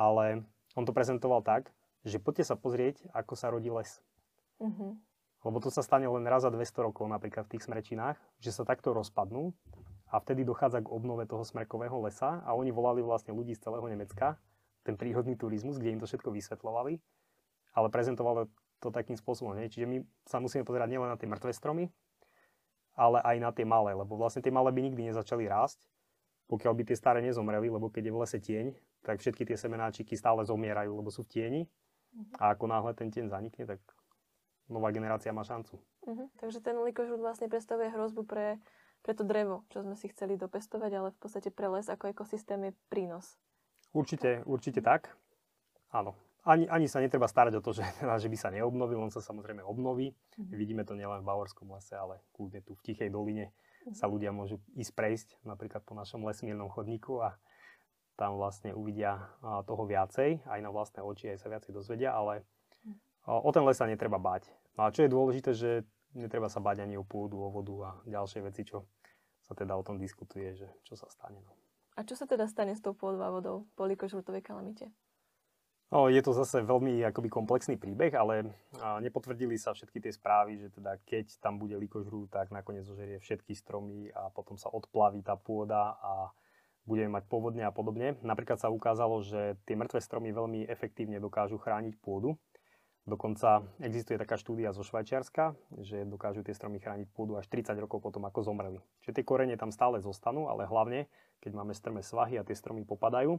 Ale 0.00 0.44
on 0.74 0.84
to 0.84 0.92
prezentoval 0.96 1.44
tak, 1.44 1.70
že 2.04 2.20
poďte 2.20 2.52
sa 2.52 2.56
pozrieť, 2.56 3.08
ako 3.16 3.32
sa 3.34 3.48
rodí 3.48 3.72
les. 3.72 4.00
Uh-huh. 4.60 4.96
Lebo 5.44 5.60
to 5.60 5.68
sa 5.68 5.84
stane 5.84 6.08
len 6.08 6.24
raz 6.24 6.44
za 6.44 6.50
200 6.52 6.88
rokov, 6.88 7.04
napríklad 7.08 7.48
v 7.48 7.56
tých 7.56 7.68
smrečinách, 7.68 8.16
že 8.40 8.50
sa 8.52 8.64
takto 8.64 8.96
rozpadnú 8.96 9.52
a 10.08 10.16
vtedy 10.20 10.44
dochádza 10.44 10.84
k 10.84 10.92
obnove 10.92 11.28
toho 11.28 11.44
smrekového 11.44 12.00
lesa 12.04 12.40
a 12.44 12.56
oni 12.56 12.72
volali 12.72 13.04
vlastne 13.04 13.36
ľudí 13.36 13.52
z 13.56 13.68
celého 13.68 13.84
Nemecka, 13.84 14.40
ten 14.84 14.94
prírodný 15.00 15.34
turizmus, 15.34 15.80
kde 15.80 15.96
im 15.96 16.00
to 16.00 16.06
všetko 16.06 16.30
vysvetľovali, 16.30 17.00
ale 17.74 17.88
prezentovalo 17.88 18.52
to 18.78 18.92
takým 18.92 19.16
spôsobom. 19.16 19.56
Nie? 19.56 19.72
Čiže 19.72 19.88
my 19.88 20.04
sa 20.28 20.38
musíme 20.38 20.62
pozerať 20.62 20.92
nielen 20.92 21.08
na 21.08 21.16
tie 21.16 21.24
mŕtve 21.24 21.56
stromy, 21.56 21.88
ale 22.94 23.24
aj 23.24 23.36
na 23.40 23.50
tie 23.50 23.66
malé, 23.66 23.96
lebo 23.96 24.14
vlastne 24.14 24.44
tie 24.44 24.54
malé 24.54 24.70
by 24.70 24.80
nikdy 24.84 25.10
nezačali 25.10 25.48
rásť, 25.48 25.80
pokiaľ 26.46 26.72
by 26.76 26.82
tie 26.92 26.96
staré 27.00 27.24
nezomreli, 27.24 27.72
lebo 27.72 27.88
keď 27.88 28.12
je 28.12 28.12
v 28.12 28.20
lese 28.20 28.38
tieň, 28.38 28.66
tak 29.02 29.20
všetky 29.20 29.48
tie 29.48 29.56
semenáčiky 29.56 30.14
stále 30.14 30.44
zomierajú, 30.44 30.92
lebo 30.92 31.08
sú 31.08 31.24
v 31.24 31.30
tieni. 31.32 31.62
Uh-huh. 31.64 32.36
A 32.38 32.54
ako 32.54 32.68
náhle 32.68 32.92
ten 32.94 33.08
tieň 33.10 33.32
zanikne, 33.32 33.64
tak 33.66 33.80
nová 34.68 34.92
generácia 34.92 35.32
má 35.32 35.42
šancu. 35.42 35.80
Uh-huh. 36.04 36.28
Takže 36.38 36.60
ten 36.60 36.76
likožrút 36.78 37.18
vlastne 37.18 37.48
predstavuje 37.48 37.90
hrozbu 37.90 38.22
pre, 38.28 38.60
pre 39.00 39.12
to 39.16 39.24
drevo, 39.24 39.64
čo 39.72 39.82
sme 39.82 39.96
si 39.96 40.12
chceli 40.12 40.36
dopestovať, 40.36 40.92
ale 40.92 41.08
v 41.10 41.18
podstate 41.18 41.48
pre 41.48 41.68
les 41.72 41.88
ako 41.88 42.12
ekosystém 42.12 42.60
je 42.70 42.72
prínos. 42.92 43.40
Určite, 43.94 44.42
určite 44.44 44.82
tak. 44.82 45.14
Áno. 45.94 46.18
ani, 46.44 46.66
ani 46.68 46.90
sa 46.90 46.98
netreba 46.98 47.24
starať 47.24 47.56
o 47.56 47.64
to, 47.64 47.70
že, 47.78 47.86
teda, 48.02 48.18
že 48.18 48.26
by 48.28 48.36
sa 48.36 48.50
neobnovil, 48.50 48.98
on 48.98 49.14
sa 49.14 49.22
samozrejme 49.22 49.62
obnoví. 49.62 50.12
Mhm. 50.36 50.52
Vidíme 50.52 50.82
to 50.84 50.92
nielen 50.92 51.22
v 51.22 51.28
Bavorskom 51.30 51.70
lese, 51.72 51.94
ale 51.94 52.20
kľudne 52.34 52.60
tu 52.60 52.74
v 52.74 52.82
Tichej 52.84 53.08
doline 53.08 53.54
Mhm. 53.84 53.94
sa 53.94 54.08
ľudia 54.08 54.32
môžu 54.32 54.58
ísť 54.74 54.92
prejsť 54.96 55.28
napríklad 55.44 55.84
po 55.84 55.92
našom 55.92 56.24
lesmírnom 56.24 56.72
chodníku 56.72 57.20
a 57.20 57.36
tam 58.16 58.40
vlastne 58.40 58.72
uvidia 58.72 59.28
a, 59.44 59.60
toho 59.60 59.84
viacej, 59.84 60.40
aj 60.48 60.60
na 60.64 60.70
vlastné 60.72 61.04
oči, 61.04 61.36
aj 61.36 61.44
sa 61.44 61.52
viacej 61.52 61.72
dozvedia, 61.76 62.16
ale 62.16 62.48
Mhm. 62.82 62.96
o 63.44 63.50
ten 63.52 63.60
les 63.64 63.76
sa 63.76 63.84
netreba 63.84 64.16
báť. 64.16 64.48
No 64.74 64.88
a 64.88 64.92
čo 64.92 65.04
je 65.04 65.12
dôležité, 65.12 65.52
že 65.52 65.84
netreba 66.16 66.48
sa 66.48 66.58
báť 66.58 66.82
ani 66.82 66.96
o 66.96 67.04
pôdu, 67.04 67.38
o 67.38 67.48
vodu 67.52 67.76
a 67.84 67.90
ďalšie 68.08 68.40
veci, 68.42 68.64
čo 68.64 68.88
sa 69.44 69.52
teda 69.52 69.76
o 69.76 69.84
tom 69.84 70.00
diskutuje, 70.00 70.56
že 70.56 70.68
čo 70.82 70.96
sa 70.96 71.06
stane. 71.12 71.44
No. 71.44 71.52
A 71.94 72.02
čo 72.02 72.18
sa 72.18 72.26
teda 72.26 72.50
stane 72.50 72.74
s 72.74 72.82
tou 72.82 72.90
pôdou 72.90 73.22
a 73.22 73.30
vodou 73.30 73.70
po 73.78 73.86
likožrutovej 73.86 74.42
kalamite? 74.42 74.90
No, 75.94 76.10
je 76.10 76.18
to 76.26 76.34
zase 76.34 76.66
veľmi 76.66 77.06
akoby 77.06 77.30
komplexný 77.30 77.78
príbeh, 77.78 78.10
ale 78.18 78.50
nepotvrdili 78.98 79.54
sa 79.54 79.70
všetky 79.70 80.02
tie 80.02 80.10
správy, 80.10 80.58
že 80.58 80.74
teda 80.74 80.98
keď 81.06 81.38
tam 81.38 81.62
bude 81.62 81.78
likožrú, 81.78 82.26
tak 82.26 82.50
nakoniec 82.50 82.82
zožerie 82.82 83.22
všetky 83.22 83.54
stromy 83.54 84.10
a 84.10 84.26
potom 84.34 84.58
sa 84.58 84.74
odplaví 84.74 85.22
tá 85.22 85.38
pôda 85.38 85.94
a 86.02 86.34
budeme 86.82 87.14
mať 87.14 87.30
povodne 87.30 87.62
a 87.62 87.70
podobne. 87.70 88.18
Napríklad 88.26 88.58
sa 88.58 88.74
ukázalo, 88.74 89.22
že 89.22 89.54
tie 89.62 89.78
mŕtve 89.78 90.02
stromy 90.02 90.34
veľmi 90.34 90.66
efektívne 90.66 91.22
dokážu 91.22 91.62
chrániť 91.62 91.94
pôdu. 92.02 92.34
Dokonca 93.04 93.60
existuje 93.84 94.16
taká 94.16 94.40
štúdia 94.40 94.72
zo 94.72 94.80
Švajčiarska, 94.80 95.52
že 95.84 96.08
dokážu 96.08 96.40
tie 96.40 96.56
stromy 96.56 96.80
chrániť 96.80 97.12
pôdu 97.12 97.36
až 97.36 97.44
30 97.52 97.76
rokov 97.76 98.00
potom, 98.00 98.24
ako 98.24 98.40
zomreli. 98.40 98.80
Čiže 99.04 99.20
tie 99.20 99.28
korene 99.28 99.60
tam 99.60 99.68
stále 99.68 100.00
zostanú, 100.00 100.48
ale 100.48 100.64
hlavne, 100.64 101.04
keď 101.44 101.52
máme 101.52 101.76
strmé 101.76 102.00
svahy 102.00 102.40
a 102.40 102.46
tie 102.48 102.56
stromy 102.56 102.88
popadajú, 102.88 103.36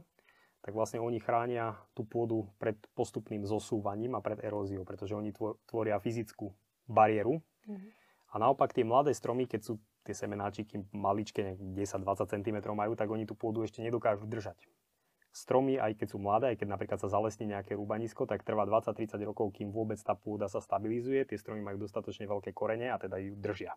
tak 0.62 0.70
vlastne 0.70 1.02
oni 1.02 1.18
chránia 1.18 1.74
tú 1.98 2.06
pôdu 2.06 2.46
pred 2.62 2.78
postupným 2.94 3.42
zosúvaním 3.42 4.14
a 4.14 4.22
pred 4.22 4.38
eróziou, 4.38 4.86
pretože 4.86 5.18
oni 5.18 5.34
tvoria 5.66 5.98
fyzickú 5.98 6.54
bariéru. 6.86 7.42
Mhm. 7.66 7.88
A 8.34 8.42
naopak 8.42 8.70
tie 8.70 8.86
mladé 8.86 9.14
stromy, 9.18 9.50
keď 9.50 9.60
sú 9.66 9.82
tie 10.06 10.14
semenáčiky 10.14 10.86
maličké, 10.94 11.58
10-20 11.58 12.30
cm 12.30 12.58
majú, 12.70 12.94
tak 12.94 13.10
oni 13.10 13.26
tú 13.26 13.34
pôdu 13.34 13.66
ešte 13.66 13.82
nedokážu 13.82 14.30
držať. 14.30 14.54
Stromy, 15.36 15.76
aj 15.76 16.00
keď 16.00 16.16
sú 16.16 16.18
mladé, 16.18 16.56
aj 16.56 16.64
keď 16.64 16.68
napríklad 16.72 16.96
sa 16.96 17.12
zalesní 17.12 17.52
nejaké 17.52 17.76
rúbanisko, 17.76 18.24
tak 18.24 18.40
trvá 18.40 18.64
20-30 18.64 19.20
rokov, 19.20 19.52
kým 19.52 19.68
vôbec 19.68 20.00
tá 20.00 20.16
pôda 20.16 20.48
sa 20.48 20.64
stabilizuje. 20.64 21.28
Tie 21.28 21.36
stromy 21.36 21.60
majú 21.60 21.84
dostatočne 21.84 22.24
veľké 22.24 22.56
korene 22.56 22.88
a 22.88 22.96
teda 22.96 23.20
ju 23.20 23.36
držia. 23.36 23.76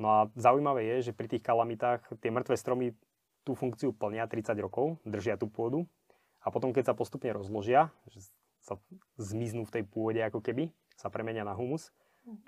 No 0.00 0.08
a 0.08 0.18
zaujímavé 0.32 0.88
je, 0.96 1.12
že 1.12 1.12
pri 1.12 1.28
tých 1.28 1.44
kalamitách 1.44 2.16
tie 2.24 2.32
mŕtve 2.32 2.56
stromy 2.56 2.96
tú 3.44 3.52
funkciu 3.52 3.92
plnia 3.92 4.24
30 4.24 4.56
rokov, 4.64 4.96
držia 5.04 5.36
tú 5.36 5.52
pôdu 5.52 5.84
a 6.40 6.48
potom 6.48 6.72
keď 6.72 6.90
sa 6.90 6.94
postupne 6.96 7.28
rozložia, 7.36 7.92
že 8.08 8.32
sa 8.64 8.80
zmiznú 9.20 9.68
v 9.68 9.74
tej 9.76 9.84
pôde 9.84 10.24
ako 10.24 10.40
keby, 10.40 10.72
sa 10.96 11.12
premenia 11.12 11.44
na 11.44 11.52
humus, 11.52 11.92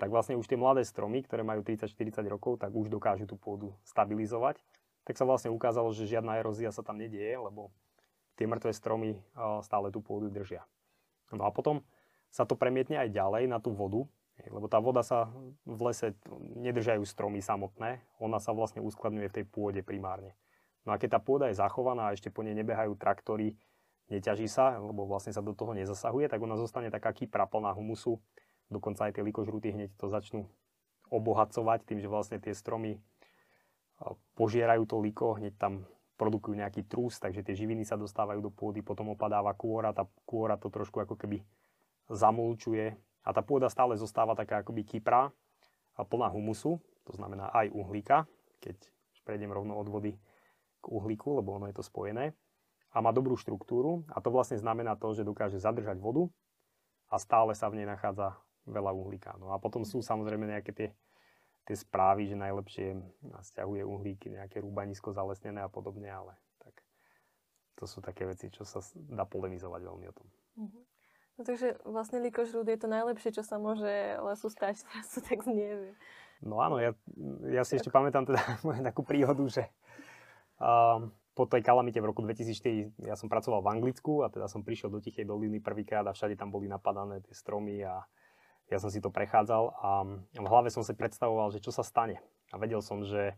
tak 0.01 0.09
vlastne 0.09 0.39
už 0.39 0.49
tie 0.49 0.57
mladé 0.57 0.81
stromy, 0.87 1.21
ktoré 1.21 1.45
majú 1.45 1.61
30-40 1.61 2.17
rokov, 2.31 2.63
tak 2.63 2.73
už 2.73 2.89
dokážu 2.89 3.29
tú 3.29 3.37
pôdu 3.37 3.75
stabilizovať. 3.85 4.57
Tak 5.05 5.15
sa 5.15 5.25
vlastne 5.25 5.53
ukázalo, 5.53 5.93
že 5.93 6.09
žiadna 6.09 6.41
erózia 6.41 6.73
sa 6.73 6.81
tam 6.81 6.97
nedieje, 6.97 7.37
lebo 7.37 7.69
tie 8.35 8.49
mŕtve 8.49 8.73
stromy 8.73 9.21
stále 9.61 9.93
tú 9.93 10.01
pôdu 10.01 10.27
držia. 10.33 10.65
No 11.29 11.45
a 11.45 11.53
potom 11.53 11.85
sa 12.33 12.43
to 12.43 12.57
premietne 12.57 12.99
aj 12.99 13.13
ďalej 13.13 13.47
na 13.47 13.61
tú 13.61 13.71
vodu, 13.71 14.03
lebo 14.51 14.67
tá 14.67 14.83
voda 14.83 14.99
sa 14.99 15.31
v 15.63 15.79
lese 15.87 16.11
nedržajú 16.59 17.07
stromy 17.07 17.39
samotné, 17.39 18.03
ona 18.19 18.43
sa 18.43 18.51
vlastne 18.51 18.83
uskladňuje 18.83 19.31
v 19.31 19.35
tej 19.39 19.45
pôde 19.47 19.79
primárne. 19.79 20.35
No 20.83 20.91
a 20.91 20.99
keď 20.99 21.15
tá 21.15 21.19
pôda 21.23 21.47
je 21.47 21.55
zachovaná 21.55 22.11
a 22.11 22.13
ešte 22.13 22.27
po 22.27 22.43
nej 22.43 22.51
nebehajú 22.51 22.99
traktory, 22.99 23.55
neťaží 24.11 24.51
sa, 24.51 24.75
lebo 24.77 25.07
vlastne 25.07 25.31
sa 25.31 25.41
do 25.41 25.55
toho 25.55 25.71
nezasahuje, 25.73 26.27
tak 26.29 26.43
ona 26.43 26.59
zostane 26.59 26.91
taká 26.91 27.15
kypra 27.15 27.47
plná 27.47 27.73
humusu, 27.73 28.19
dokonca 28.67 29.07
aj 29.07 29.17
tie 29.17 29.23
likožruty 29.23 29.71
hneď 29.71 29.95
to 29.95 30.11
začnú 30.11 30.45
obohacovať 31.07 31.87
tým, 31.87 32.03
že 32.03 32.11
vlastne 32.11 32.37
tie 32.37 32.51
stromy 32.51 32.99
požierajú 34.35 34.83
to 34.85 34.99
liko, 34.99 35.39
hneď 35.39 35.55
tam 35.55 35.87
produkujú 36.15 36.55
nejaký 36.55 36.87
trús, 36.87 37.19
takže 37.19 37.43
tie 37.43 37.55
živiny 37.55 37.83
sa 37.83 37.99
dostávajú 37.99 38.39
do 38.39 38.51
pôdy, 38.51 38.79
potom 38.79 39.11
opadáva 39.11 39.51
kôra, 39.55 39.91
tá 39.91 40.07
kôra 40.23 40.55
to 40.55 40.71
trošku 40.71 41.03
ako 41.03 41.19
keby 41.19 41.43
zamulčuje 42.07 42.95
a 43.25 43.29
tá 43.35 43.43
pôda 43.43 43.67
stále 43.67 43.99
zostáva 43.99 44.37
taká 44.37 44.63
akoby 44.63 44.87
kyprá 44.87 45.31
a 45.95 46.01
plná 46.03 46.31
humusu, 46.31 46.79
to 47.03 47.11
znamená 47.15 47.51
aj 47.51 47.71
uhlíka, 47.71 48.27
keď 48.63 48.79
prejdem 49.25 49.51
rovno 49.51 49.75
od 49.75 49.89
vody 49.89 50.13
k 50.79 50.85
uhlíku, 50.87 51.41
lebo 51.41 51.57
ono 51.57 51.67
je 51.67 51.75
to 51.75 51.83
spojené 51.83 52.31
a 52.93 52.97
má 53.03 53.11
dobrú 53.11 53.35
štruktúru 53.35 54.07
a 54.13 54.21
to 54.23 54.31
vlastne 54.31 54.55
znamená 54.55 54.95
to, 54.95 55.11
že 55.11 55.27
dokáže 55.27 55.59
zadržať 55.59 55.99
vodu 55.99 56.29
a 57.09 57.19
stále 57.19 57.51
sa 57.57 57.67
v 57.67 57.83
nej 57.83 57.87
nachádza 57.89 58.37
veľa 58.69 58.93
uhlíka. 58.93 59.35
No 59.41 59.51
a 59.51 59.59
potom 59.59 59.83
sú 59.83 59.99
samozrejme 59.99 60.47
nejaké 60.47 60.71
tie, 60.71 60.87
tie 61.65 61.75
správy, 61.75 62.29
že 62.29 62.37
najlepšie 62.37 62.87
stiahuje 63.41 63.81
uhlíky, 63.81 64.29
nejaké 64.29 64.61
rúbanisko 64.61 65.11
zalesnené 65.11 65.65
a 65.65 65.69
podobne, 65.69 66.05
ale 66.05 66.37
tak 66.61 66.77
to 67.75 67.89
sú 67.89 68.05
také 68.05 68.29
veci, 68.29 68.53
čo 68.53 68.63
sa 68.63 68.85
dá 68.93 69.25
polemizovať 69.25 69.81
veľmi 69.81 70.05
o 70.05 70.13
tom. 70.13 70.27
Uh-huh. 70.61 70.83
No 71.35 71.41
takže 71.43 71.75
vlastne 71.83 72.23
likožrúd 72.23 72.69
je 72.69 72.79
to 72.79 72.87
najlepšie, 72.87 73.35
čo 73.35 73.43
sa 73.43 73.59
môže 73.59 73.89
lesu 74.21 74.47
stať, 74.47 74.79
teraz 74.87 75.07
to 75.11 75.19
tak 75.25 75.41
znie. 75.43 75.91
No 76.45 76.61
áno, 76.61 76.77
ja, 76.77 76.93
ja 77.49 77.65
si 77.65 77.81
ešte 77.81 77.89
pamätám 77.89 78.29
teda 78.29 78.41
takú 78.93 79.01
príhodu, 79.01 79.43
že 79.49 79.65
uh, 80.61 81.01
po 81.35 81.43
tej 81.49 81.65
kalamite 81.65 81.99
v 81.99 82.13
roku 82.13 82.21
2004 82.23 83.09
ja 83.09 83.17
som 83.19 83.27
pracoval 83.27 83.65
v 83.65 83.71
Anglicku 83.73 84.23
a 84.23 84.31
teda 84.31 84.47
som 84.47 84.63
prišiel 84.63 84.93
do 84.93 85.03
Tichej 85.03 85.27
doliny 85.27 85.59
prvýkrát 85.59 86.05
a 86.07 86.15
všade 86.15 86.39
tam 86.39 86.53
boli 86.53 86.69
napadané 86.69 87.19
tie 87.25 87.35
stromy 87.35 87.83
a 87.83 88.05
ja 88.69 88.81
som 88.81 88.89
si 88.89 88.97
to 88.97 89.13
prechádzal 89.13 89.77
a 89.77 89.89
v 90.33 90.47
hlave 90.49 90.73
som 90.73 90.81
si 90.81 90.97
predstavoval, 90.97 91.53
že 91.53 91.61
čo 91.61 91.69
sa 91.69 91.85
stane. 91.85 92.17
A 92.49 92.57
vedel 92.57 92.81
som, 92.81 93.05
že 93.05 93.37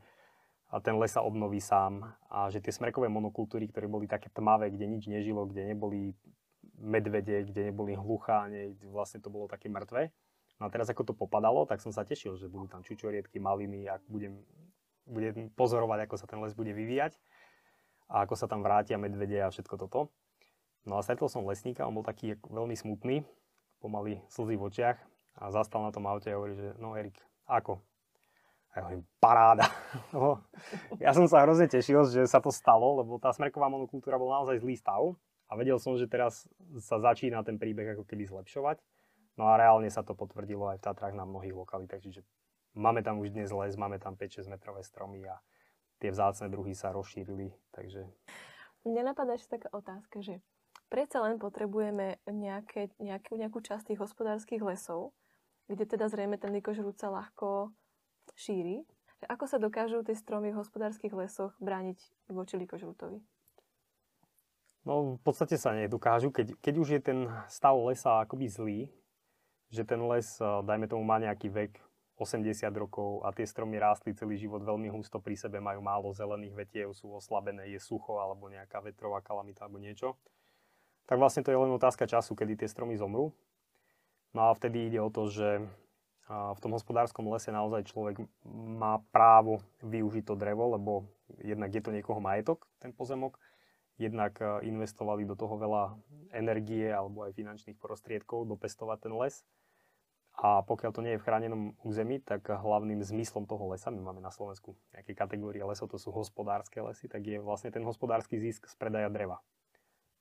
ten 0.84 0.96
les 1.00 1.12
sa 1.12 1.24
obnoví 1.24 1.60
sám 1.60 2.04
a 2.28 2.48
že 2.48 2.64
tie 2.64 2.76
smrekové 2.76 3.08
monokultúry, 3.12 3.68
ktoré 3.72 3.88
boli 3.88 4.08
také 4.08 4.28
tmavé, 4.32 4.72
kde 4.72 4.88
nič 4.88 5.04
nežilo, 5.08 5.48
kde 5.48 5.68
neboli 5.76 6.16
medvede, 6.80 7.48
kde 7.48 7.72
neboli 7.72 7.96
hlucháne, 7.96 8.76
vlastne 8.88 9.24
to 9.24 9.32
bolo 9.32 9.48
také 9.48 9.72
mŕtve. 9.72 10.12
No 10.60 10.68
a 10.68 10.74
teraz 10.74 10.92
ako 10.92 11.12
to 11.12 11.14
popadalo, 11.16 11.68
tak 11.68 11.80
som 11.84 11.92
sa 11.92 12.04
tešil, 12.04 12.36
že 12.36 12.52
budú 12.52 12.68
tam 12.68 12.84
čučoriedky, 12.84 13.40
maliny 13.40 13.88
a 13.88 14.00
budem, 14.08 14.44
budem 15.08 15.52
pozorovať, 15.56 16.08
ako 16.08 16.16
sa 16.20 16.28
ten 16.28 16.40
les 16.44 16.56
bude 16.56 16.72
vyvíjať 16.72 17.16
a 18.08 18.24
ako 18.24 18.36
sa 18.36 18.48
tam 18.48 18.64
vrátia 18.64 19.00
medvede 19.00 19.40
a 19.44 19.52
všetko 19.52 19.76
toto. 19.88 20.12
No 20.88 21.00
a 21.00 21.04
stretol 21.04 21.28
som 21.28 21.44
lesníka, 21.48 21.84
on 21.84 21.96
bol 21.96 22.06
taký 22.06 22.40
veľmi 22.48 22.76
smutný, 22.76 23.28
pomaly 23.84 24.24
slzy 24.32 24.56
v 24.56 24.66
očiach 24.68 24.98
a 25.38 25.54
zastal 25.54 25.86
na 25.86 25.94
tom 25.94 26.10
aute 26.10 26.34
a 26.34 26.38
hovorí, 26.38 26.58
že 26.58 26.74
no 26.82 26.98
Erik, 26.98 27.18
ako? 27.46 27.78
A 28.74 28.82
ja 28.82 28.82
hovorím, 28.86 29.04
paráda. 29.22 29.66
ja 31.06 31.14
som 31.14 31.30
sa 31.30 31.46
hrozne 31.46 31.70
tešil, 31.70 32.06
že 32.10 32.26
sa 32.26 32.42
to 32.42 32.50
stalo, 32.50 33.02
lebo 33.02 33.22
tá 33.22 33.30
smrková 33.34 33.70
monokultúra 33.70 34.18
bola 34.18 34.42
naozaj 34.42 34.62
zlý 34.62 34.76
stav 34.78 35.14
a 35.48 35.52
vedel 35.56 35.78
som, 35.78 35.96
že 35.96 36.10
teraz 36.10 36.50
sa 36.82 36.98
začína 37.00 37.46
ten 37.46 37.56
príbeh 37.62 37.98
ako 37.98 38.04
keby 38.06 38.28
zlepšovať. 38.28 38.82
No 39.38 39.54
a 39.54 39.58
reálne 39.58 39.88
sa 39.94 40.02
to 40.02 40.18
potvrdilo 40.18 40.66
aj 40.74 40.82
v 40.82 40.86
Tatrách 40.90 41.14
na 41.14 41.24
mnohých 41.24 41.54
lokalitách, 41.54 42.02
čiže 42.02 42.22
máme 42.74 43.06
tam 43.06 43.22
už 43.22 43.38
dnes 43.38 43.54
les, 43.54 43.78
máme 43.78 44.02
tam 44.02 44.18
5-6 44.18 44.50
metrové 44.50 44.82
stromy 44.82 45.30
a 45.30 45.38
tie 46.02 46.10
vzácne 46.10 46.50
druhy 46.50 46.74
sa 46.74 46.90
rozšírili, 46.90 47.54
takže... 47.70 48.06
Mne 48.86 49.14
napadá 49.14 49.38
ešte 49.38 49.62
taká 49.62 49.70
otázka, 49.74 50.26
že 50.26 50.42
predsa 50.90 51.22
len 51.22 51.38
potrebujeme 51.38 52.18
nejaké, 52.26 52.90
nejakú, 52.98 53.38
nejakú 53.38 53.60
časť 53.62 53.94
tých 53.94 54.02
hospodárskych 54.02 54.62
lesov, 54.64 55.14
kde 55.68 55.84
teda 55.84 56.08
zrejme 56.08 56.40
ten 56.40 56.52
likožrút 56.52 57.00
sa 57.00 57.12
ľahko 57.12 57.72
šíri. 58.36 58.84
Ako 59.28 59.50
sa 59.50 59.58
dokážu 59.58 60.04
tie 60.06 60.14
stromy 60.14 60.54
v 60.54 60.60
hospodárskych 60.62 61.12
lesoch 61.12 61.52
brániť 61.58 61.98
voči 62.32 62.56
likožrútovi? 62.60 63.20
No 64.88 65.20
v 65.20 65.22
podstate 65.26 65.60
sa 65.60 65.76
nedokážu. 65.76 66.32
Keď, 66.32 66.56
keď 66.64 66.74
už 66.80 66.88
je 66.96 67.02
ten 67.04 67.20
stav 67.52 67.76
lesa 67.84 68.24
akoby 68.24 68.48
zlý, 68.48 68.80
že 69.68 69.84
ten 69.84 70.00
les, 70.00 70.40
dajme 70.40 70.88
tomu, 70.88 71.04
má 71.04 71.20
nejaký 71.20 71.52
vek 71.52 71.76
80 72.18 72.72
rokov 72.74 73.22
a 73.28 73.36
tie 73.36 73.44
stromy 73.44 73.78
rástli 73.78 74.16
celý 74.16 74.40
život 74.40 74.64
veľmi 74.64 74.88
husto 74.90 75.20
pri 75.20 75.36
sebe, 75.36 75.60
majú 75.60 75.84
málo 75.84 76.16
zelených 76.16 76.56
vetiev, 76.56 76.96
sú 76.96 77.12
oslabené, 77.14 77.68
je 77.70 77.78
sucho 77.84 78.18
alebo 78.18 78.48
nejaká 78.48 78.80
vetrová 78.80 79.20
kalamita 79.20 79.68
alebo 79.68 79.78
niečo, 79.78 80.16
tak 81.06 81.20
vlastne 81.22 81.44
to 81.44 81.52
je 81.52 81.62
len 81.62 81.72
otázka 81.72 82.10
času, 82.10 82.34
kedy 82.34 82.64
tie 82.64 82.68
stromy 82.72 82.98
zomrú. 82.98 83.36
No 84.38 84.54
a 84.54 84.56
vtedy 84.56 84.94
ide 84.94 85.02
o 85.02 85.10
to, 85.10 85.34
že 85.34 85.66
v 86.30 86.60
tom 86.62 86.78
hospodárskom 86.78 87.26
lese 87.34 87.50
naozaj 87.50 87.90
človek 87.90 88.22
má 88.78 89.02
právo 89.10 89.66
využiť 89.82 90.30
to 90.30 90.38
drevo, 90.38 90.78
lebo 90.78 91.10
jednak 91.42 91.74
je 91.74 91.82
to 91.82 91.90
niekoho 91.90 92.22
majetok, 92.22 92.70
ten 92.78 92.94
pozemok, 92.94 93.42
jednak 93.98 94.38
investovali 94.62 95.26
do 95.26 95.34
toho 95.34 95.58
veľa 95.58 95.98
energie 96.38 96.86
alebo 96.86 97.26
aj 97.26 97.34
finančných 97.34 97.82
prostriedkov 97.82 98.46
dopestovať 98.46 99.10
ten 99.10 99.14
les 99.18 99.42
a 100.38 100.62
pokiaľ 100.62 100.92
to 100.94 101.02
nie 101.02 101.18
je 101.18 101.22
v 101.24 101.26
chránenom 101.26 101.74
území, 101.82 102.22
tak 102.22 102.46
hlavným 102.46 103.02
zmyslom 103.02 103.50
toho 103.50 103.74
lesa, 103.74 103.90
my 103.90 104.06
máme 104.06 104.22
na 104.22 104.30
Slovensku 104.30 104.78
nejaké 104.94 105.18
kategórie 105.18 105.66
lesov, 105.66 105.90
to 105.90 105.98
sú 105.98 106.14
hospodárske 106.14 106.78
lesy, 106.78 107.10
tak 107.10 107.26
je 107.26 107.42
vlastne 107.42 107.74
ten 107.74 107.82
hospodársky 107.82 108.38
zisk 108.38 108.70
z 108.70 108.76
predaja 108.78 109.10
dreva. 109.10 109.42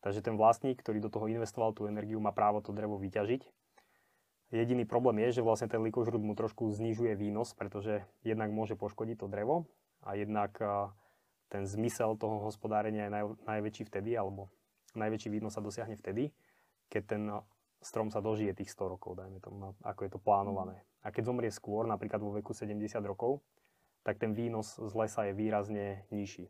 Takže 0.01 0.25
ten 0.25 0.41
vlastník, 0.41 0.81
ktorý 0.81 1.05
do 1.05 1.13
toho 1.13 1.29
investoval 1.29 1.77
tú 1.77 1.85
energiu, 1.85 2.17
má 2.17 2.33
právo 2.33 2.65
to 2.65 2.73
drevo 2.73 2.97
vyťažiť. 2.97 3.66
Jediný 4.55 4.87
problém 4.87 5.19
je, 5.27 5.41
že 5.41 5.47
vlastne 5.47 5.67
ten 5.67 5.83
likožrút 5.83 6.23
mu 6.23 6.39
trošku 6.39 6.71
znižuje 6.71 7.19
výnos, 7.19 7.51
pretože 7.59 8.07
jednak 8.23 8.55
môže 8.55 8.79
poškodiť 8.79 9.19
to 9.19 9.27
drevo 9.27 9.67
a 10.07 10.15
jednak 10.15 10.55
ten 11.51 11.67
zmysel 11.67 12.15
toho 12.15 12.47
hospodárenia 12.47 13.11
je 13.11 13.13
naj, 13.13 13.25
najväčší 13.43 13.91
vtedy, 13.91 14.15
alebo 14.15 14.47
najväčší 14.95 15.35
výnos 15.35 15.55
sa 15.55 15.63
dosiahne 15.63 15.99
vtedy, 15.99 16.31
keď 16.87 17.03
ten 17.07 17.23
strom 17.83 18.11
sa 18.15 18.23
dožije 18.23 18.55
tých 18.55 18.71
100 18.71 18.95
rokov, 18.99 19.19
dajme 19.19 19.39
tomu, 19.43 19.75
ako 19.83 20.01
je 20.07 20.11
to 20.15 20.23
plánované. 20.23 20.83
A 21.03 21.11
keď 21.15 21.31
zomrie 21.31 21.51
skôr, 21.51 21.87
napríklad 21.87 22.19
vo 22.19 22.35
veku 22.35 22.55
70 22.55 22.83
rokov, 23.03 23.43
tak 24.03 24.23
ten 24.23 24.35
výnos 24.35 24.79
z 24.79 24.93
lesa 24.95 25.27
je 25.27 25.35
výrazne 25.35 26.07
nižší. 26.15 26.47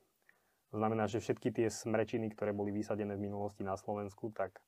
To 0.73 0.76
znamená, 0.81 1.09
že 1.09 1.25
všetky 1.25 1.53
tie 1.53 1.69
smrečiny, 1.73 2.29
ktoré 2.37 2.53
boli 2.53 2.73
vysadené 2.73 3.17
v 3.17 3.29
minulosti 3.29 3.65
na 3.65 3.81
Slovensku, 3.81 4.33
tak 4.37 4.61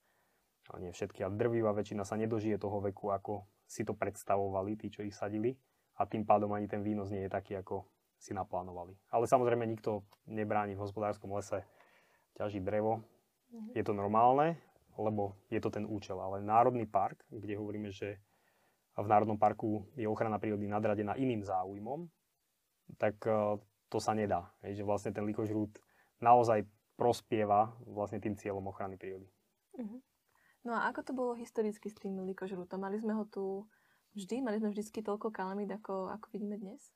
nie 0.77 0.93
všetky, 0.93 1.25
ale 1.25 1.41
drvivá 1.41 1.73
väčšina 1.73 2.05
sa 2.05 2.21
nedožije 2.21 2.61
toho 2.61 2.85
veku, 2.85 3.09
ako 3.09 3.49
si 3.65 3.89
to 3.89 3.97
predstavovali, 3.97 4.77
tí, 4.77 4.93
čo 4.93 5.01
ich 5.01 5.17
sadili. 5.17 5.57
A 5.97 6.05
tým 6.05 6.29
pádom 6.29 6.53
ani 6.53 6.69
ten 6.69 6.85
výnos 6.85 7.09
nie 7.09 7.25
je 7.25 7.33
taký, 7.33 7.57
ako 7.57 7.89
si 8.21 8.37
naplánovali. 8.37 8.93
Ale 9.09 9.25
samozrejme 9.25 9.65
nikto 9.65 10.05
nebráni 10.29 10.77
v 10.77 10.85
hospodárskom 10.85 11.33
lese 11.33 11.65
ťažiť 12.37 12.63
drevo. 12.63 13.01
Mm-hmm. 13.49 13.73
Je 13.75 13.83
to 13.83 13.97
normálne, 13.97 14.61
lebo 14.99 15.39
je 15.49 15.59
to 15.63 15.73
ten 15.73 15.87
účel. 15.89 16.21
Ale 16.21 16.45
Národný 16.45 16.85
park, 16.85 17.25
kde 17.31 17.57
hovoríme, 17.57 17.89
že 17.89 18.21
v 18.99 19.07
Národnom 19.07 19.39
parku 19.39 19.87
je 19.95 20.11
ochrana 20.11 20.43
prírody 20.43 20.67
nadradená 20.67 21.15
iným 21.15 21.47
záujmom, 21.47 22.11
tak 22.99 23.15
e, 23.25 23.63
to 23.87 24.03
sa 24.03 24.11
nedá. 24.11 24.51
Že 24.67 24.83
vlastne 24.83 25.15
ten 25.15 25.23
likožrút 25.23 25.79
naozaj 26.19 26.67
prospieva 26.99 27.71
vlastne 27.87 28.19
tým 28.19 28.35
cieľom 28.35 28.67
ochrany 28.67 28.99
prírody. 28.99 29.31
Mm-hmm. 29.79 30.01
No 30.69 30.77
a 30.77 30.93
ako 30.93 31.01
to 31.01 31.13
bolo 31.17 31.33
historicky 31.33 31.89
s 31.89 31.97
tým 31.97 32.21
likožrútom? 32.29 32.77
Mali 32.77 33.01
sme 33.01 33.17
ho 33.17 33.25
tu 33.25 33.65
vždy? 34.13 34.45
Mali 34.45 34.61
sme 34.61 34.69
vždycky 34.69 35.01
toľko 35.01 35.33
kalamít, 35.33 35.73
ako, 35.73 36.13
ako 36.13 36.29
vidíme 36.29 36.61
dnes? 36.61 36.93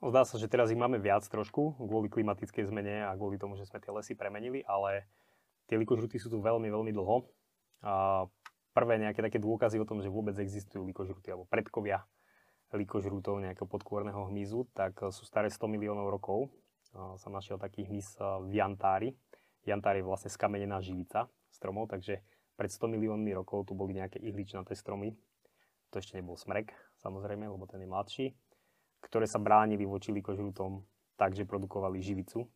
Zdá 0.00 0.24
sa, 0.24 0.40
že 0.40 0.48
teraz 0.48 0.72
ich 0.72 0.80
máme 0.80 0.96
viac 0.96 1.20
trošku 1.28 1.76
kvôli 1.76 2.08
klimatickej 2.08 2.64
zmene 2.64 3.04
a 3.04 3.12
kvôli 3.12 3.36
tomu, 3.36 3.60
že 3.60 3.68
sme 3.68 3.84
tie 3.84 3.92
lesy 3.92 4.16
premenili, 4.16 4.64
ale 4.64 5.04
tie 5.68 5.76
likožruty 5.76 6.16
sú 6.16 6.32
tu 6.32 6.40
veľmi, 6.40 6.64
veľmi 6.72 6.88
dlho. 6.96 7.28
A 7.84 8.24
prvé 8.72 8.96
nejaké 8.96 9.20
také 9.20 9.36
dôkazy 9.36 9.76
o 9.76 9.84
tom, 9.84 10.00
že 10.00 10.08
vôbec 10.08 10.32
existujú 10.40 10.80
likožruty 10.88 11.28
alebo 11.28 11.44
predkovia 11.44 12.08
likožrutov 12.72 13.36
nejakého 13.44 13.68
podkôrneho 13.68 14.32
hmyzu, 14.32 14.64
tak 14.72 14.96
sú 15.12 15.28
staré 15.28 15.52
100 15.52 15.60
miliónov 15.68 16.08
rokov. 16.08 16.48
A 16.96 17.20
sa 17.20 17.28
našiel 17.28 17.60
taký 17.60 17.84
hmyz 17.84 18.16
v 18.48 18.52
Jantári. 18.56 19.12
Jantár 19.68 19.92
je 19.92 20.08
vlastne 20.08 20.32
skamenená 20.32 20.80
živica 20.80 21.28
stromov, 21.52 21.92
takže 21.92 22.24
pred 22.58 22.74
100 22.74 22.90
miliónmi 22.90 23.30
rokov 23.38 23.70
tu 23.70 23.78
boli 23.78 23.94
nejaké 23.94 24.18
ihličnaté 24.18 24.74
stromy, 24.74 25.14
to 25.94 26.02
ešte 26.02 26.18
nebol 26.18 26.34
smrek, 26.34 26.74
samozrejme, 26.98 27.46
lebo 27.46 27.64
ten 27.70 27.78
je 27.78 27.88
mladší, 27.88 28.26
ktoré 29.06 29.30
sa 29.30 29.38
bránili 29.38 29.86
voči 29.86 30.10
likožrutom 30.10 30.82
tak, 31.14 31.38
že 31.38 31.46
produkovali 31.46 32.02
živicu. 32.02 32.50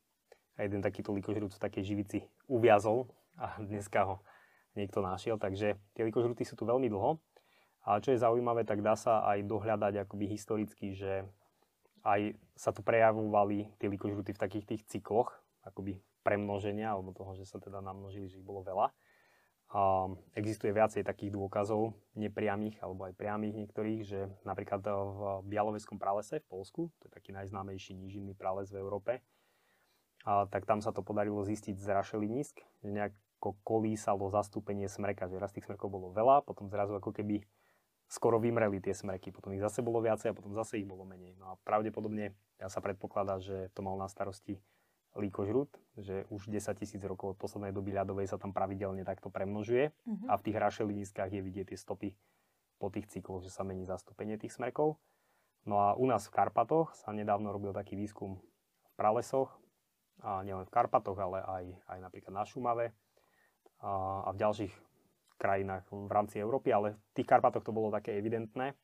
A 0.59 0.69
jeden 0.69 0.85
takýto 0.85 1.17
likožrut 1.17 1.55
v 1.57 1.63
takej 1.63 1.85
živici 1.87 2.19
uviazol 2.45 3.09
a 3.41 3.57
dneska 3.63 4.05
ho 4.05 4.21
niekto 4.77 5.01
našiel, 5.01 5.41
takže 5.41 5.81
tie 5.97 6.03
likožruty 6.05 6.45
sú 6.45 6.59
tu 6.59 6.69
veľmi 6.69 6.93
dlho. 6.93 7.17
A 7.89 7.99
čo 7.99 8.13
je 8.13 8.21
zaujímavé, 8.21 8.63
tak 8.63 8.85
dá 8.85 8.95
sa 8.95 9.25
aj 9.27 9.49
dohľadať 9.49 10.05
akoby 10.05 10.29
historicky, 10.29 10.93
že 10.93 11.25
aj 12.05 12.37
sa 12.55 12.71
tu 12.71 12.85
prejavovali 12.85 13.75
tie 13.81 13.89
likožruty 13.89 14.35
v 14.35 14.43
takých 14.43 14.65
tých 14.75 14.83
cykloch, 14.87 15.33
akoby 15.67 15.99
premnoženia, 16.23 16.95
alebo 16.95 17.11
toho, 17.17 17.35
že 17.35 17.49
sa 17.49 17.59
teda 17.59 17.83
namnožili, 17.83 18.31
že 18.31 18.39
ich 18.39 18.47
bolo 18.47 18.63
veľa. 18.63 18.95
A 19.73 20.05
existuje 20.37 20.69
viacej 20.69 21.01
takých 21.01 21.33
dôkazov, 21.33 21.97
nepriamých 22.13 22.77
alebo 22.85 23.09
aj 23.09 23.17
priamých 23.17 23.57
niektorých, 23.57 24.01
že 24.05 24.29
napríklad 24.45 24.85
v 24.85 25.21
Bialoveskom 25.49 25.97
pralese 25.97 26.45
v 26.45 26.49
Polsku, 26.53 26.93
to 27.01 27.09
je 27.09 27.13
taký 27.13 27.33
najznámejší 27.33 27.97
nížinný 27.97 28.37
prales 28.37 28.69
v 28.69 28.85
Európe, 28.85 29.25
a 30.23 30.47
tak 30.47 30.69
tam 30.71 30.79
sa 30.79 30.95
to 30.95 31.03
podarilo 31.03 31.43
zistiť 31.43 31.75
z 31.83 31.89
rašelinísk, 31.89 32.55
že 32.85 32.91
nejako 32.95 33.59
kolísalo 33.67 34.31
zastúpenie 34.31 34.87
smreka, 34.87 35.27
že 35.27 35.41
raz 35.41 35.51
tých 35.51 35.67
smrekov 35.67 35.91
bolo 35.91 36.15
veľa, 36.15 36.47
potom 36.47 36.71
zrazu 36.71 36.95
ako 36.95 37.11
keby 37.11 37.43
skoro 38.07 38.39
vymreli 38.39 38.79
tie 38.79 38.95
smreky, 38.95 39.33
potom 39.33 39.57
ich 39.57 39.65
zase 39.65 39.83
bolo 39.83 39.99
viacej 39.99 40.31
a 40.31 40.37
potom 40.37 40.53
zase 40.55 40.79
ich 40.79 40.87
bolo 40.87 41.03
menej. 41.03 41.35
No 41.41 41.57
a 41.57 41.59
pravdepodobne 41.65 42.37
ja 42.61 42.69
sa 42.69 42.79
predpokladá, 42.79 43.41
že 43.41 43.73
to 43.75 43.83
mal 43.83 43.97
na 43.97 44.07
starosti 44.07 44.63
líkožrút, 45.17 45.69
že 46.01 46.25
už 46.33 46.49
10 46.49 46.73
tisíc 46.81 47.03
rokov 47.05 47.37
od 47.37 47.39
poslednej 47.39 47.73
doby 47.73 47.93
ľadovej 47.93 48.33
sa 48.33 48.41
tam 48.41 48.57
pravidelne 48.57 49.05
takto 49.05 49.29
premnožuje 49.29 49.93
uh-huh. 49.93 50.29
a 50.29 50.41
v 50.41 50.45
tých 50.49 50.57
rašeliniskách 50.57 51.31
je 51.33 51.43
vidieť 51.45 51.67
tie 51.73 51.79
stopy 51.79 52.17
po 52.81 52.89
tých 52.89 53.07
cykloch, 53.13 53.45
že 53.45 53.53
sa 53.53 53.63
mení 53.63 53.85
zastúpenie 53.85 54.41
tých 54.41 54.57
smrekov. 54.57 54.97
No 55.69 55.79
a 55.79 55.95
u 55.95 56.09
nás 56.09 56.27
v 56.27 56.35
Karpatoch 56.35 56.97
sa 56.99 57.15
nedávno 57.15 57.53
robil 57.53 57.71
taký 57.71 57.95
výskum 57.95 58.41
v 58.41 58.91
pralesoch, 58.99 59.63
a 60.23 60.45
nielen 60.47 60.69
v 60.69 60.75
Karpatoch, 60.75 61.19
ale 61.19 61.43
aj, 61.43 61.65
aj 61.89 61.99
napríklad 61.99 62.33
na 62.33 62.45
Šumave 62.47 62.95
a, 63.83 64.23
a 64.27 64.31
v 64.31 64.41
ďalších 64.41 64.75
krajinách 65.41 65.91
v 65.91 66.13
rámci 66.13 66.39
Európy, 66.39 66.71
ale 66.71 66.95
v 67.11 67.13
tých 67.19 67.27
Karpatoch 67.27 67.67
to 67.67 67.75
bolo 67.75 67.91
také 67.91 68.15
evidentné, 68.15 68.79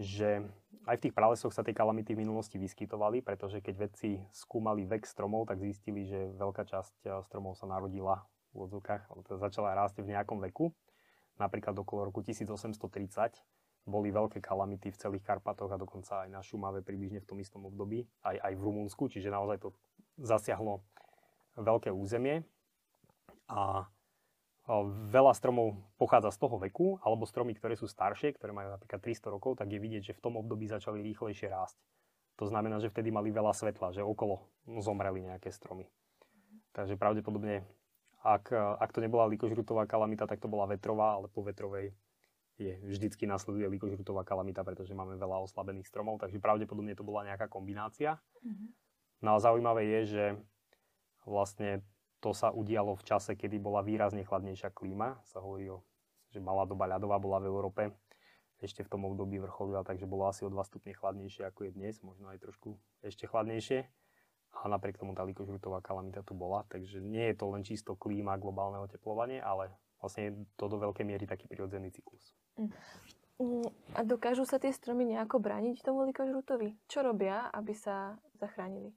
že 0.00 0.44
aj 0.88 0.96
v 0.98 1.02
tých 1.08 1.14
pralesoch 1.14 1.54
sa 1.54 1.62
tie 1.62 1.76
kalamity 1.76 2.16
v 2.16 2.26
minulosti 2.26 2.58
vyskytovali, 2.58 3.22
pretože 3.22 3.62
keď 3.62 3.74
vedci 3.88 4.18
skúmali 4.34 4.82
vek 4.88 5.06
stromov, 5.06 5.46
tak 5.46 5.62
zistili, 5.62 6.08
že 6.08 6.32
veľká 6.34 6.66
časť 6.66 6.94
eh, 7.06 7.20
stromov 7.26 7.54
sa 7.54 7.70
narodila 7.70 8.26
v 8.52 8.68
odzvukách, 8.68 9.08
alebo 9.08 9.22
teda 9.24 9.38
začala 9.40 9.72
rásť 9.72 10.04
v 10.04 10.12
nejakom 10.12 10.42
veku. 10.50 10.72
Napríklad 11.40 11.72
okolo 11.72 12.12
roku 12.12 12.20
1830 12.20 12.76
boli 13.82 14.14
veľké 14.14 14.38
kalamity 14.38 14.94
v 14.94 15.00
celých 15.00 15.26
Karpatoch 15.26 15.72
a 15.72 15.80
dokonca 15.80 16.22
aj 16.22 16.28
na 16.30 16.40
Šumave 16.44 16.84
približne 16.86 17.18
v 17.18 17.26
tom 17.26 17.38
istom 17.42 17.66
období, 17.66 18.06
aj, 18.22 18.38
aj 18.38 18.52
v 18.54 18.62
Rumunsku, 18.62 19.10
čiže 19.10 19.32
naozaj 19.32 19.58
to 19.58 19.74
zasiahlo 20.20 20.84
veľké 21.58 21.90
územie. 21.90 22.46
A 23.50 23.88
veľa 25.10 25.34
stromov 25.34 25.74
pochádza 25.98 26.30
z 26.30 26.38
toho 26.38 26.56
veku, 26.62 27.02
alebo 27.02 27.26
stromy, 27.26 27.54
ktoré 27.58 27.74
sú 27.74 27.90
staršie, 27.90 28.38
ktoré 28.38 28.54
majú 28.54 28.70
napríklad 28.78 29.02
300 29.02 29.34
rokov, 29.34 29.58
tak 29.58 29.66
je 29.70 29.82
vidieť, 29.82 30.02
že 30.12 30.16
v 30.16 30.22
tom 30.22 30.38
období 30.38 30.70
začali 30.70 31.02
rýchlejšie 31.02 31.50
rásť. 31.50 31.78
To 32.38 32.46
znamená, 32.46 32.78
že 32.78 32.88
vtedy 32.88 33.10
mali 33.10 33.34
veľa 33.34 33.52
svetla, 33.52 33.92
že 33.92 34.06
okolo 34.06 34.46
zomreli 34.80 35.26
nejaké 35.26 35.50
stromy. 35.50 35.90
Takže 36.72 36.96
pravdepodobne, 36.96 37.66
ak, 38.22 38.54
ak 38.54 38.90
to 38.94 39.02
nebola 39.02 39.28
likožrutová 39.28 39.84
kalamita, 39.84 40.30
tak 40.30 40.38
to 40.38 40.48
bola 40.48 40.70
vetrová, 40.70 41.18
ale 41.18 41.26
po 41.28 41.42
vetrovej 41.42 41.92
je 42.56 42.78
vždycky 42.86 43.26
nasleduje 43.26 43.66
likožrutová 43.66 44.22
kalamita, 44.22 44.62
pretože 44.62 44.94
máme 44.94 45.18
veľa 45.18 45.42
oslabených 45.42 45.90
stromov, 45.90 46.22
takže 46.22 46.38
pravdepodobne 46.38 46.94
to 46.94 47.02
bola 47.02 47.26
nejaká 47.26 47.50
kombinácia. 47.50 48.22
Mm-hmm. 48.46 48.68
No 49.26 49.36
a 49.36 49.42
zaujímavé 49.42 49.82
je, 49.98 50.00
že 50.06 50.24
vlastne 51.26 51.82
to 52.22 52.30
sa 52.30 52.54
udialo 52.54 52.94
v 52.94 53.02
čase, 53.02 53.34
kedy 53.34 53.58
bola 53.58 53.82
výrazne 53.82 54.22
chladnejšia 54.22 54.70
klíma. 54.70 55.18
Sa 55.26 55.42
hovorí 55.42 55.66
o, 55.74 55.82
že 56.30 56.38
malá 56.38 56.62
doba 56.62 56.86
ľadová 56.86 57.18
bola 57.18 57.42
v 57.42 57.50
Európe. 57.50 57.82
Ešte 58.62 58.86
v 58.86 58.94
tom 58.94 59.02
období 59.10 59.42
vrcholila, 59.42 59.82
takže 59.82 60.06
bolo 60.06 60.30
asi 60.30 60.46
o 60.46 60.50
2 60.54 60.62
stupne 60.62 60.94
chladnejšie 60.94 61.50
ako 61.50 61.66
je 61.66 61.70
dnes, 61.74 61.98
možno 62.06 62.30
aj 62.30 62.38
trošku 62.46 62.78
ešte 63.02 63.26
chladnejšie. 63.26 63.90
A 64.62 64.70
napriek 64.70 65.02
tomu 65.02 65.18
tá 65.18 65.26
likožrutová 65.26 65.82
kalamita 65.82 66.22
tu 66.22 66.38
bola, 66.38 66.62
takže 66.70 67.02
nie 67.02 67.34
je 67.34 67.42
to 67.42 67.50
len 67.50 67.66
čisto 67.66 67.98
klíma, 67.98 68.38
globálne 68.38 68.78
oteplovanie, 68.78 69.42
ale 69.42 69.74
vlastne 69.98 70.22
je 70.30 70.32
to 70.54 70.70
do 70.70 70.78
veľkej 70.78 71.02
miery 71.02 71.26
taký 71.26 71.50
prirodzený 71.50 71.90
cyklus. 71.90 72.38
Mm. 73.42 73.66
a 73.98 74.00
dokážu 74.06 74.46
sa 74.46 74.62
tie 74.62 74.70
stromy 74.70 75.08
nejako 75.08 75.42
brániť 75.42 75.82
tomu 75.82 76.06
likožrutovi? 76.06 76.78
Čo 76.86 77.02
robia, 77.02 77.50
aby 77.50 77.74
sa 77.74 78.14
zachránili? 78.38 78.94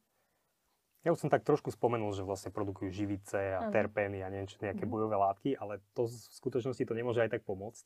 Ja 1.05 1.13
už 1.13 1.21
som 1.21 1.29
tak 1.29 1.45
trošku 1.45 1.69
spomenul, 1.69 2.17
že 2.17 2.25
vlastne 2.25 2.49
produkujú 2.49 2.89
živice 2.89 3.37
a 3.37 3.69
terpény 3.69 4.25
a 4.25 4.27
neviem, 4.33 4.49
nejaké 4.49 4.89
mm. 4.89 4.91
bojové 4.91 5.15
látky, 5.21 5.53
ale 5.53 5.77
to 5.93 6.09
v 6.09 6.17
skutočnosti 6.33 6.81
to 6.81 6.97
nemôže 6.97 7.21
aj 7.21 7.37
tak 7.37 7.45
pomôcť. 7.45 7.85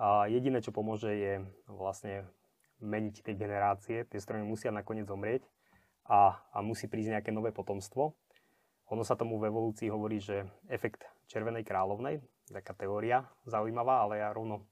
A 0.00 0.24
jediné, 0.32 0.64
čo 0.64 0.72
pomôže, 0.72 1.12
je 1.12 1.44
vlastne 1.68 2.24
meniť 2.80 3.20
tie 3.20 3.34
generácie. 3.36 4.08
Tie 4.08 4.16
stromy 4.16 4.48
musia 4.48 4.72
nakoniec 4.72 5.04
zomrieť 5.04 5.44
a, 6.08 6.40
a 6.56 6.64
musí 6.64 6.88
prísť 6.88 7.20
nejaké 7.20 7.30
nové 7.36 7.52
potomstvo. 7.52 8.16
Ono 8.88 9.04
sa 9.04 9.12
tomu 9.12 9.36
v 9.36 9.52
evolúcii 9.52 9.92
hovorí, 9.92 10.16
že 10.16 10.48
efekt 10.72 11.04
červenej 11.28 11.68
kráľovnej, 11.68 12.24
taká 12.48 12.72
teória 12.72 13.28
zaujímavá, 13.44 14.08
ale 14.08 14.24
ja 14.24 14.32
rovno 14.32 14.64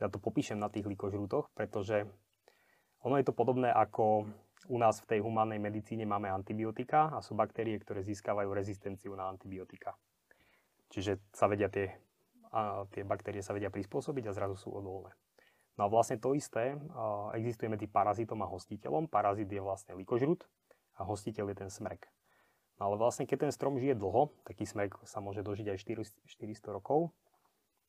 teda 0.00 0.08
to 0.12 0.18
popíšem 0.18 0.56
na 0.56 0.72
tých 0.72 0.88
likožrútoch, 0.88 1.52
pretože 1.52 2.08
ono 3.04 3.20
je 3.20 3.24
to 3.28 3.36
podobné 3.36 3.68
ako 3.68 4.28
u 4.68 4.76
nás 4.78 5.02
v 5.02 5.16
tej 5.16 5.20
humánnej 5.24 5.58
medicíne 5.58 6.06
máme 6.06 6.30
antibiotika 6.30 7.10
a 7.14 7.18
sú 7.24 7.34
baktérie, 7.34 7.78
ktoré 7.80 8.02
získavajú 8.02 8.50
rezistenciu 8.52 9.14
na 9.18 9.26
antibiotika. 9.26 9.96
Čiže 10.92 11.18
sa 11.32 11.48
vedia 11.48 11.72
tie, 11.72 11.88
a 12.52 12.84
tie 12.92 13.02
baktérie 13.02 13.40
sa 13.40 13.56
vedia 13.56 13.72
prispôsobiť 13.72 14.28
a 14.28 14.36
zrazu 14.36 14.60
sú 14.60 14.70
odolné. 14.70 15.16
No 15.80 15.86
a 15.86 15.88
vlastne 15.88 16.20
to 16.20 16.36
isté 16.36 16.76
existuje 17.32 17.72
medzi 17.72 17.88
parazitom 17.88 18.44
a 18.44 18.50
hostiteľom. 18.52 19.08
Parazit 19.08 19.48
je 19.48 19.62
vlastne 19.64 19.96
likožrut 19.96 20.44
a 21.00 21.08
hostiteľ 21.08 21.48
je 21.52 21.56
ten 21.64 21.70
smrek. 21.72 22.12
No 22.76 22.92
ale 22.92 23.00
vlastne, 23.00 23.24
keď 23.24 23.48
ten 23.48 23.52
strom 23.56 23.80
žije 23.80 23.96
dlho, 23.96 24.36
taký 24.44 24.68
smrek 24.68 25.00
sa 25.08 25.24
môže 25.24 25.40
dožiť 25.40 25.72
aj 25.72 25.78
400 26.28 26.76
rokov, 26.76 27.16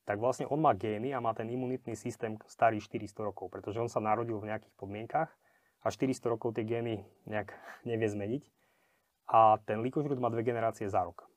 tak 0.08 0.20
vlastne 0.20 0.48
on 0.48 0.60
má 0.64 0.72
gény 0.76 1.12
a 1.12 1.24
má 1.24 1.36
ten 1.36 1.48
imunitný 1.48 1.96
systém 1.96 2.40
starý 2.48 2.80
400 2.80 3.20
rokov, 3.24 3.52
pretože 3.52 3.80
on 3.80 3.92
sa 3.92 4.04
narodil 4.04 4.40
v 4.40 4.52
nejakých 4.52 4.76
podmienkach 4.80 5.32
a 5.84 5.92
400 5.92 6.32
rokov 6.32 6.56
tie 6.56 6.64
gény 6.64 7.04
nejak 7.28 7.52
nevie 7.84 8.08
zmeniť. 8.08 8.44
A 9.28 9.60
ten 9.64 9.84
likožrút 9.84 10.20
má 10.20 10.32
dve 10.32 10.44
generácie 10.44 10.88
za 10.88 11.04
rok. 11.04 11.28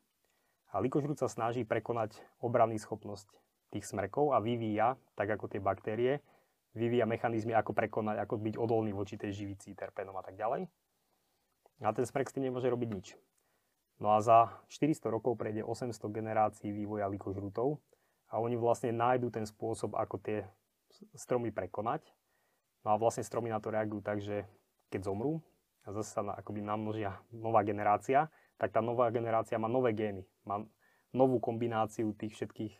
A 0.70 0.82
likožrút 0.82 1.18
sa 1.18 1.30
snaží 1.30 1.62
prekonať 1.62 2.18
obranný 2.42 2.78
schopnosť 2.78 3.30
tých 3.74 3.87
smrekov 3.87 4.35
a 4.35 4.42
vyvíja, 4.42 4.94
tak 5.18 5.30
ako 5.35 5.50
tie 5.50 5.59
baktérie, 5.62 6.22
vyvíja 6.76 7.09
mechanizmy, 7.09 7.56
ako 7.56 7.72
prekonať, 7.72 8.22
ako 8.22 8.35
byť 8.38 8.54
odolný 8.59 8.92
voči 8.94 9.18
tej 9.18 9.32
živici, 9.32 9.74
terpénom 9.74 10.14
a 10.18 10.22
tak 10.22 10.38
ďalej. 10.38 10.68
A 11.82 11.92
ten 11.92 12.06
smrek 12.06 12.28
s 12.30 12.35
tým 12.37 12.46
nemôže 12.48 12.70
robiť 12.70 12.88
nič. 12.88 13.06
No 13.96 14.12
a 14.12 14.20
za 14.20 14.52
400 14.68 15.09
rokov 15.09 15.40
prejde 15.40 15.64
800 15.64 15.96
generácií 16.12 16.68
vývoja 16.68 17.09
likožrutov 17.09 17.80
a 18.28 18.37
oni 18.37 18.61
vlastne 18.61 18.92
nájdú 18.92 19.32
ten 19.32 19.48
spôsob, 19.48 19.96
ako 19.96 20.20
tie 20.20 20.44
stromy 21.16 21.48
prekonať. 21.48 22.04
No 22.87 22.94
a 22.94 23.01
vlastne 23.01 23.27
stromy 23.27 23.51
na 23.51 23.59
to 23.59 23.75
reagujú 23.75 23.99
tak, 23.99 24.22
že 24.22 24.46
keď 24.94 25.11
zomrú 25.11 25.42
a 25.83 25.90
zase 25.90 26.14
sa 26.14 26.22
akoby 26.38 26.62
namnožia 26.62 27.18
nová 27.35 27.66
generácia, 27.66 28.31
tak 28.55 28.70
tá 28.70 28.79
nová 28.79 29.11
generácia 29.11 29.59
má 29.59 29.66
nové 29.66 29.90
gény. 29.90 30.22
Má 30.46 30.62
novú 31.11 31.42
kombináciu 31.42 32.14
tých 32.14 32.38
všetkých 32.38 32.72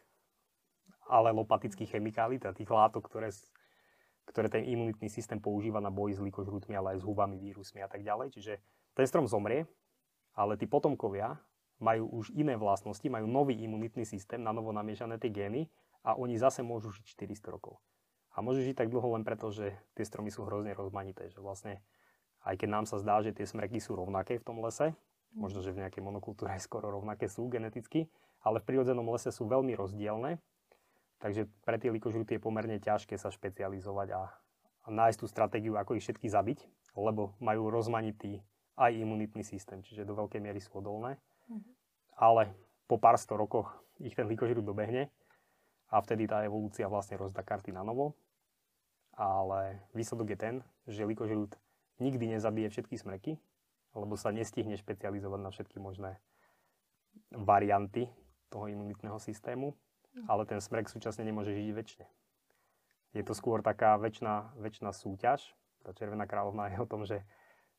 alelopatických 1.11 1.99
chemikálií, 1.99 2.39
teda 2.39 2.55
tých 2.55 2.71
látok, 2.71 3.11
ktoré, 3.11 3.35
ktoré 4.31 4.47
ten 4.47 4.63
imunitný 4.63 5.11
systém 5.11 5.43
používa 5.43 5.83
na 5.83 5.91
boj 5.91 6.15
s 6.15 6.23
likožrutmi, 6.23 6.79
ale 6.79 6.95
aj 6.95 7.03
s 7.03 7.07
hubami, 7.07 7.43
vírusmi 7.43 7.83
a 7.83 7.91
tak 7.91 8.07
ďalej. 8.07 8.31
Čiže 8.39 8.63
ten 8.95 9.07
strom 9.11 9.27
zomrie 9.27 9.67
ale 10.37 10.61
tí 10.61 10.69
potomkovia 10.69 11.41
majú 11.81 12.21
už 12.21 12.31
iné 12.37 12.55
vlastnosti, 12.61 13.05
majú 13.09 13.25
nový 13.25 13.57
imunitný 13.57 14.05
systém, 14.05 14.41
na 14.41 14.53
novo 14.53 14.71
namiešané 14.71 15.17
tie 15.17 15.33
gény 15.33 15.73
a 16.05 16.13
oni 16.13 16.37
zase 16.37 16.61
môžu 16.61 16.93
žiť 16.93 17.17
400 17.17 17.57
rokov. 17.57 17.81
A 18.37 18.45
môžu 18.45 18.61
žiť 18.61 18.77
tak 18.77 18.93
dlho 18.93 19.17
len 19.17 19.25
preto, 19.25 19.49
že 19.49 19.73
tie 19.97 20.05
stromy 20.05 20.29
sú 20.29 20.45
hrozne 20.45 20.77
rozmanité, 20.77 21.33
že 21.33 21.41
vlastne 21.41 21.81
aj 22.45 22.61
keď 22.61 22.69
nám 22.69 22.85
sa 22.85 23.01
zdá, 23.01 23.25
že 23.25 23.33
tie 23.33 23.49
smreky 23.49 23.81
sú 23.81 23.97
rovnaké 23.97 24.37
v 24.37 24.45
tom 24.45 24.61
lese, 24.61 24.93
možno, 25.33 25.65
že 25.65 25.73
v 25.73 25.83
nejakej 25.83 26.05
monokultúre 26.05 26.53
skoro 26.61 26.93
rovnaké 26.93 27.27
sú 27.27 27.49
geneticky, 27.49 28.07
ale 28.45 28.61
v 28.61 28.69
prírodzenom 28.69 29.09
lese 29.09 29.33
sú 29.33 29.49
veľmi 29.49 29.73
rozdielne, 29.75 30.39
takže 31.19 31.49
pre 31.65 31.81
tie 31.81 31.91
likožruty 31.91 32.37
je 32.37 32.45
pomerne 32.45 32.77
ťažké 32.77 33.17
sa 33.17 33.33
špecializovať 33.33 34.09
a, 34.15 34.23
a 34.85 34.89
nájsť 34.93 35.19
tú 35.19 35.27
stratégiu, 35.27 35.75
ako 35.81 35.97
ich 35.97 36.05
všetky 36.05 36.29
zabiť, 36.29 36.69
lebo 36.95 37.35
majú 37.41 37.73
rozmanitý 37.73 38.45
aj 38.77 38.93
imunitný 38.93 39.43
systém, 39.43 39.81
čiže 39.81 40.05
do 40.05 40.13
veľkej 40.13 40.41
miery 40.45 40.61
sú 40.61 40.79
odolné. 40.79 41.17
Mm-hmm. 41.49 41.73
Ale 42.21 42.53
po 42.85 43.01
pár 43.01 43.17
sto 43.17 43.35
rokoch 43.41 43.73
ich 43.99 44.13
ten 44.13 44.29
likožrút 44.29 44.63
dobehne 44.63 45.09
a 45.89 45.97
vtedy 46.05 46.29
tá 46.29 46.45
evolúcia 46.45 46.87
vlastne 46.87 47.17
rozdá 47.17 47.41
karty 47.41 47.73
na 47.73 47.81
novo. 47.81 48.15
Ale 49.17 49.81
výsledok 49.97 50.37
je 50.37 50.39
ten, 50.39 50.55
že 50.85 51.09
likožrút 51.09 51.57
nikdy 51.99 52.37
nezabije 52.37 52.69
všetky 52.69 53.01
smreky, 53.01 53.41
lebo 53.97 54.15
sa 54.21 54.29
nestihne 54.29 54.77
špecializovať 54.77 55.41
na 55.41 55.51
všetky 55.51 55.81
možné 55.81 56.21
varianty 57.33 58.13
toho 58.53 58.69
imunitného 58.69 59.17
systému, 59.17 59.73
ale 60.29 60.45
ten 60.45 60.61
smrek 60.61 60.93
súčasne 60.93 61.25
nemôže 61.25 61.57
žiť 61.57 61.69
väčšine. 61.73 62.07
Je 63.17 63.25
to 63.25 63.33
skôr 63.33 63.65
taká 63.65 63.97
väčšina, 63.97 64.53
väčšina 64.61 64.93
súťaž. 64.93 65.57
Tá 65.81 65.97
Červená 65.97 66.29
kráľovná 66.29 66.69
je 66.69 66.77
o 66.77 66.87
tom, 66.87 67.09
že 67.09 67.25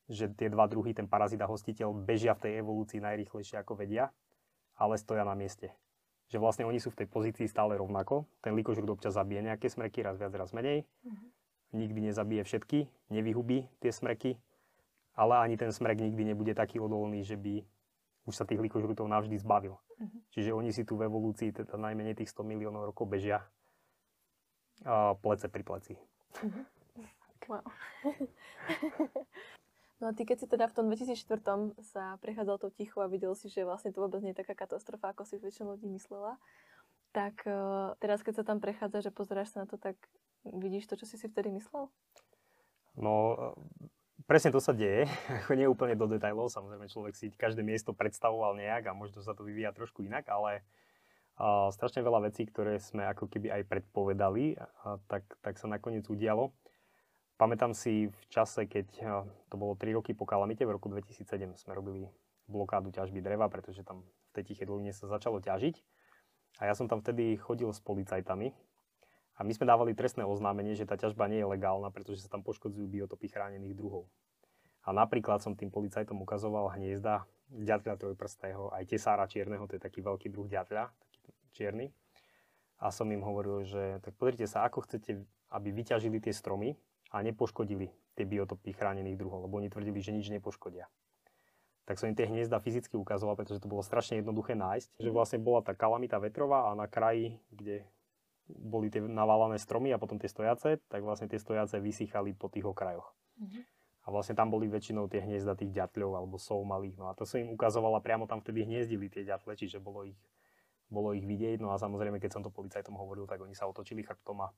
že 0.08 0.32
tie 0.32 0.47
dva 0.47 0.71
druhy, 0.71 0.95
ten 0.95 1.08
parazit 1.08 1.39
a 1.43 1.52
hostiteľ, 1.52 1.91
bežia 1.91 2.32
v 2.32 2.47
tej 2.47 2.54
evolúcii 2.63 3.04
najrýchlejšie 3.04 3.60
ako 3.60 3.76
vedia, 3.76 4.08
ale 4.80 4.95
stoja 4.95 5.28
na 5.28 5.36
mieste. 5.36 5.76
Že 6.28 6.38
vlastne 6.44 6.68
oni 6.68 6.80
sú 6.84 6.92
v 6.92 7.04
tej 7.04 7.08
pozícii 7.08 7.48
stále 7.48 7.80
rovnako. 7.80 8.28
Ten 8.44 8.54
likožrút 8.54 9.00
občas 9.00 9.16
zabije 9.16 9.44
nejaké 9.44 9.72
smreky, 9.72 10.04
raz 10.04 10.20
viac, 10.20 10.36
raz 10.36 10.52
menej. 10.52 10.84
Mm-hmm. 11.08 11.28
Nikdy 11.78 12.00
nezabije 12.12 12.42
všetky, 12.48 12.88
nevyhubí 13.12 13.68
tie 13.84 13.92
smreky, 13.92 14.40
ale 15.16 15.40
ani 15.40 15.56
ten 15.60 15.72
smrek 15.72 16.00
nikdy 16.00 16.32
nebude 16.32 16.56
taký 16.56 16.80
odolný, 16.80 17.24
že 17.24 17.36
by 17.36 17.63
už 18.28 18.36
sa 18.36 18.44
tých 18.44 18.60
likožrutov 18.60 19.08
navždy 19.08 19.40
zbavil. 19.40 19.80
Mm-hmm. 20.00 20.22
Čiže 20.36 20.52
oni 20.52 20.72
si 20.76 20.84
tu 20.84 21.00
v 21.00 21.08
evolúcii, 21.08 21.56
teda 21.56 21.80
najmenej 21.80 22.20
tých 22.20 22.32
100 22.32 22.44
miliónov 22.44 22.92
rokov 22.92 23.08
bežia 23.08 23.44
a 24.84 25.16
plece 25.16 25.48
pri 25.48 25.63
pleci. 25.63 25.96
Mm-hmm. 26.44 26.66
Wow. 27.48 27.63
No 29.98 30.10
a 30.10 30.12
ty 30.14 30.30
keď 30.30 30.46
si 30.46 30.48
teda 30.48 30.70
v 30.70 30.76
tom 30.78 30.86
2004 30.94 31.74
sa 31.82 32.22
prechádzal 32.22 32.62
tou 32.62 32.70
ticho 32.70 33.02
a 33.02 33.10
videl 33.10 33.34
si, 33.34 33.50
že 33.50 33.66
vlastne 33.66 33.90
to 33.90 34.06
vôbec 34.06 34.22
nie 34.22 34.30
je 34.38 34.46
taká 34.46 34.54
katastrofa, 34.54 35.10
ako 35.10 35.26
si 35.26 35.42
väčšina 35.42 35.74
ľudí 35.74 35.90
myslela, 35.90 36.38
tak 37.18 37.42
uh, 37.50 37.98
teraz 37.98 38.22
keď 38.22 38.42
sa 38.42 38.44
tam 38.46 38.62
prechádza, 38.62 39.10
že 39.10 39.12
pozeráš 39.16 39.58
sa 39.58 39.66
na 39.66 39.68
to, 39.68 39.82
tak 39.82 39.98
vidíš 40.46 40.86
to, 40.86 41.02
čo 41.02 41.10
si 41.10 41.18
si 41.18 41.26
vtedy 41.26 41.50
myslel? 41.50 41.90
No, 42.94 43.14
e, 43.34 43.90
presne 44.30 44.54
to 44.54 44.62
sa 44.62 44.74
deje, 44.74 45.10
ako 45.42 45.58
nie 45.58 45.66
úplne 45.66 45.98
do 45.98 46.06
detajlov, 46.06 46.54
samozrejme 46.54 46.86
človek 46.94 47.18
si 47.18 47.34
každé 47.34 47.66
miesto 47.66 47.90
predstavoval 47.98 48.54
nejak 48.54 48.90
a 48.90 48.98
možno 48.98 49.26
sa 49.26 49.34
to 49.34 49.42
vyvíja 49.42 49.74
trošku 49.74 50.06
inak, 50.06 50.30
ale 50.30 50.62
uh, 51.42 51.74
strašne 51.74 52.06
veľa 52.06 52.30
vecí, 52.30 52.46
ktoré 52.46 52.78
sme 52.78 53.02
ako 53.10 53.34
keby 53.34 53.50
aj 53.50 53.64
predpovedali, 53.66 54.62
uh, 54.62 55.02
tak, 55.10 55.26
tak 55.42 55.58
sa 55.58 55.66
nakoniec 55.66 56.06
udialo. 56.06 56.54
Pamätám 57.38 57.78
si 57.78 58.10
v 58.10 58.23
čase, 58.34 58.65
keď 58.65 58.88
eh, 58.97 59.08
to 59.54 59.56
bolo 59.62 59.78
3 59.78 59.93
roky 59.93 60.17
po 60.17 60.26
kalamite, 60.26 60.65
v 60.65 60.73
roku 60.73 60.89
2007 60.89 61.54
sme 61.54 61.71
robili 61.78 62.10
blokádu 62.50 62.89
ťažby 62.89 63.21
dreva, 63.21 63.45
pretože 63.45 63.86
tam 63.86 64.02
v 64.02 64.41
tej 64.41 64.54
tichej 64.54 64.65
doline 64.65 64.89
sa 64.89 65.06
začalo 65.06 65.38
ťažiť. 65.38 65.78
A 66.58 66.65
ja 66.65 66.73
som 66.73 66.89
tam 66.89 67.06
vtedy 67.06 67.38
chodil 67.38 67.69
s 67.69 67.78
policajtami 67.86 68.50
a 69.38 69.45
my 69.45 69.54
sme 69.54 69.69
dávali 69.69 69.93
trestné 69.93 70.26
oznámenie, 70.26 70.73
že 70.73 70.89
tá 70.89 70.97
ťažba 70.97 71.30
nie 71.30 71.45
je 71.45 71.52
legálna, 71.54 71.93
pretože 71.93 72.26
sa 72.26 72.34
tam 72.34 72.41
poškodzujú 72.41 72.89
biotopy 72.89 73.30
chránených 73.30 73.78
druhov. 73.78 74.10
A 74.82 74.89
napríklad 74.89 75.38
som 75.45 75.54
tým 75.54 75.69
policajtom 75.69 76.17
ukazoval 76.17 76.73
hniezda 76.73 77.30
ďatľa 77.54 78.02
trojprstého, 78.02 78.73
aj 78.73 78.89
tesára 78.89 79.30
čierneho, 79.30 79.69
to 79.69 79.78
je 79.78 79.84
taký 79.84 80.02
veľký 80.02 80.34
druh 80.34 80.50
ďatľa, 80.50 80.89
taký 81.21 81.45
čierny. 81.54 81.88
A 82.82 82.89
som 82.89 83.06
im 83.13 83.21
hovoril, 83.21 83.62
že 83.62 84.02
tak 84.02 84.17
pozrite 84.17 84.50
sa, 84.50 84.65
ako 84.65 84.89
chcete, 84.89 85.21
aby 85.54 85.69
vyťažili 85.69 86.17
tie 86.17 86.34
stromy, 86.34 86.73
a 87.12 87.24
nepoškodili 87.24 87.91
tie 88.17 88.26
biotopy 88.26 88.74
chránených 88.74 89.20
druhov, 89.20 89.46
lebo 89.48 89.62
oni 89.62 89.70
tvrdili, 89.72 90.02
že 90.02 90.15
nič 90.15 90.28
nepoškodia. 90.34 90.89
Tak 91.88 91.96
som 92.04 92.12
im 92.12 92.20
tie 92.20 92.28
hniezda 92.28 92.60
fyzicky 92.60 93.00
ukazoval, 93.00 93.39
pretože 93.39 93.63
to 93.63 93.72
bolo 93.72 93.80
strašne 93.80 94.20
jednoduché 94.20 94.60
nájsť, 94.60 95.00
že 95.00 95.10
vlastne 95.13 95.39
bola 95.39 95.63
tá 95.63 95.72
kalamita 95.72 96.20
vetrová 96.20 96.67
a 96.67 96.76
na 96.76 96.84
kraji, 96.84 97.39
kde 97.48 97.88
boli 98.48 98.91
tie 98.91 99.00
naválané 99.00 99.56
stromy 99.56 99.96
a 99.96 100.00
potom 100.00 100.20
tie 100.20 100.28
stojace, 100.28 100.84
tak 100.91 101.04
vlastne 101.04 101.32
tie 101.32 101.39
stojace 101.39 101.80
vysychali 101.80 102.36
po 102.36 102.52
tých 102.52 102.67
okrajoch. 102.67 103.08
Mm-hmm. 103.39 103.63
A 104.04 104.08
vlastne 104.12 104.36
tam 104.39 104.48
boli 104.48 104.72
väčšinou 104.72 105.12
tie 105.12 105.20
hniezda 105.20 105.56
tých 105.60 105.76
ďatľov 105.76 106.12
alebo 106.15 106.36
sov 106.39 106.63
malých. 106.63 106.96
No 106.96 107.12
a 107.12 107.15
to 107.15 107.28
som 107.28 107.43
im 107.43 107.52
ukazovala 107.52 108.00
priamo 108.00 108.24
tam 108.24 108.39
vtedy 108.39 108.63
hniezdili 108.63 109.12
tie 109.12 109.28
ďatle, 109.28 109.52
čiže 109.56 109.84
bolo 109.84 110.08
ich, 110.08 110.20
bolo 110.88 111.12
ich 111.12 111.28
vidieť. 111.28 111.60
No 111.60 111.76
a 111.76 111.80
samozrejme, 111.80 112.20
keď 112.24 112.39
som 112.39 112.43
to 112.43 112.52
policajtom 112.52 112.96
hovoril, 112.96 113.28
tak 113.28 113.43
oni 113.43 113.52
sa 113.52 113.67
otočili 113.67 114.08
chrbtom 114.08 114.48
a 114.48 114.52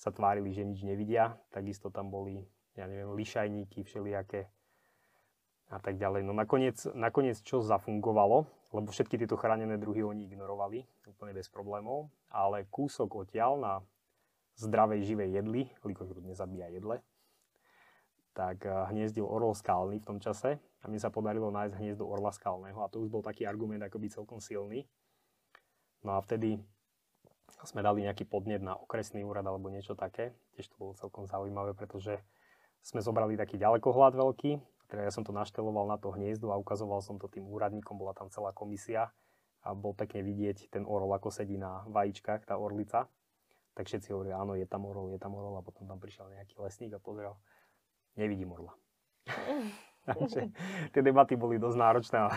sa 0.00 0.08
tvárili, 0.08 0.48
že 0.56 0.64
nič 0.64 0.80
nevidia. 0.80 1.36
Takisto 1.52 1.92
tam 1.92 2.08
boli, 2.08 2.40
ja 2.72 2.88
neviem, 2.88 3.12
lišajníky 3.12 3.84
všelijaké 3.84 4.48
a 5.68 5.78
tak 5.78 6.00
ďalej. 6.00 6.24
No 6.24 6.32
nakoniec, 6.32 6.80
nakoniec 6.96 7.36
čo 7.44 7.60
zafungovalo, 7.60 8.48
lebo 8.72 8.88
všetky 8.88 9.20
tieto 9.20 9.36
chránené 9.36 9.76
druhy 9.76 10.00
oni 10.00 10.24
ignorovali 10.24 10.88
úplne 11.04 11.36
bez 11.36 11.52
problémov, 11.52 12.08
ale 12.32 12.64
kúsok 12.72 13.28
odtiaľ 13.28 13.60
na 13.60 13.72
zdravej 14.56 15.04
živej 15.04 15.30
jedli, 15.36 15.62
likožrút 15.84 16.24
nezabíja 16.24 16.72
jedle, 16.72 17.04
tak 18.32 18.64
eh, 18.64 18.72
hniezdil 18.88 19.28
orol 19.28 19.52
skalný 19.52 20.00
v 20.00 20.08
tom 20.08 20.18
čase 20.18 20.56
a 20.80 20.84
mi 20.88 20.96
sa 20.96 21.12
podarilo 21.12 21.52
nájsť 21.52 21.76
hniezdo 21.76 22.08
orla 22.08 22.32
skalného 22.32 22.80
a 22.80 22.88
to 22.88 23.04
už 23.04 23.12
bol 23.12 23.20
taký 23.20 23.44
argument 23.44 23.84
akoby 23.84 24.08
celkom 24.08 24.40
silný. 24.40 24.88
No 26.00 26.16
a 26.16 26.24
vtedy 26.24 26.56
sme 27.66 27.80
dali 27.84 28.06
nejaký 28.06 28.24
podnet 28.26 28.62
na 28.62 28.78
okresný 28.78 29.26
úrad 29.26 29.44
alebo 29.44 29.68
niečo 29.68 29.98
také. 29.98 30.34
Tiež 30.54 30.70
to 30.70 30.76
bolo 30.78 30.92
celkom 30.96 31.26
zaujímavé, 31.26 31.74
pretože 31.74 32.18
sme 32.80 33.04
zobrali 33.04 33.36
taký 33.36 33.60
ďalekohľad 33.60 34.16
veľký, 34.16 34.56
teda 34.90 35.06
ja 35.06 35.12
som 35.14 35.22
to 35.22 35.30
našteloval 35.30 35.86
na 35.86 36.00
to 36.00 36.10
hniezdo 36.10 36.50
a 36.50 36.58
ukazoval 36.58 36.98
som 36.98 37.20
to 37.20 37.30
tým 37.30 37.46
úradníkom, 37.46 37.94
bola 37.94 38.10
tam 38.10 38.26
celá 38.32 38.50
komisia 38.50 39.14
a 39.62 39.76
bol 39.76 39.94
pekne 39.94 40.26
vidieť 40.26 40.72
ten 40.72 40.82
orol, 40.82 41.12
ako 41.14 41.30
sedí 41.30 41.54
na 41.60 41.86
vajíčkach, 41.86 42.48
tá 42.48 42.58
orlica. 42.58 43.06
Tak 43.78 43.86
všetci 43.86 44.10
hovorili, 44.10 44.34
áno, 44.34 44.58
je 44.58 44.66
tam 44.66 44.82
orol, 44.88 45.14
je 45.14 45.20
tam 45.22 45.36
orol 45.38 45.54
a 45.54 45.62
potom 45.62 45.86
tam 45.86 46.02
prišiel 46.02 46.26
nejaký 46.32 46.58
lesník 46.58 46.90
a 46.96 46.98
pozrel, 46.98 47.38
nevidím 48.18 48.50
orla. 48.50 48.74
Takže 50.08 50.48
tie 50.96 51.02
debaty 51.04 51.36
boli 51.36 51.60
dosť 51.60 51.76
náročné, 51.76 52.16
ale 52.18 52.34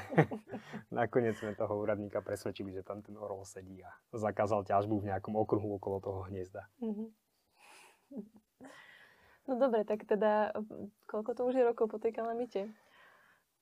nakoniec 1.03 1.39
sme 1.39 1.55
toho 1.55 1.79
úradníka 1.79 2.19
presvedčili, 2.19 2.75
že 2.75 2.83
tam 2.83 2.99
ten 2.99 3.15
orol 3.15 3.47
sedí 3.47 3.79
a 3.81 3.91
zakázal 4.11 4.67
ťažbu 4.67 4.99
v 4.99 5.07
nejakom 5.09 5.33
okruhu 5.39 5.79
okolo 5.79 6.03
toho 6.03 6.19
hniezda. 6.27 6.67
Mhm. 6.83 7.05
No 9.43 9.59
dobre, 9.59 9.83
tak 9.83 10.07
teda 10.07 10.55
koľko 11.03 11.35
to 11.35 11.41
už 11.43 11.55
je 11.59 11.67
rokov 11.67 11.91
po 11.91 11.99
tej 11.99 12.15
kalamite? 12.15 12.71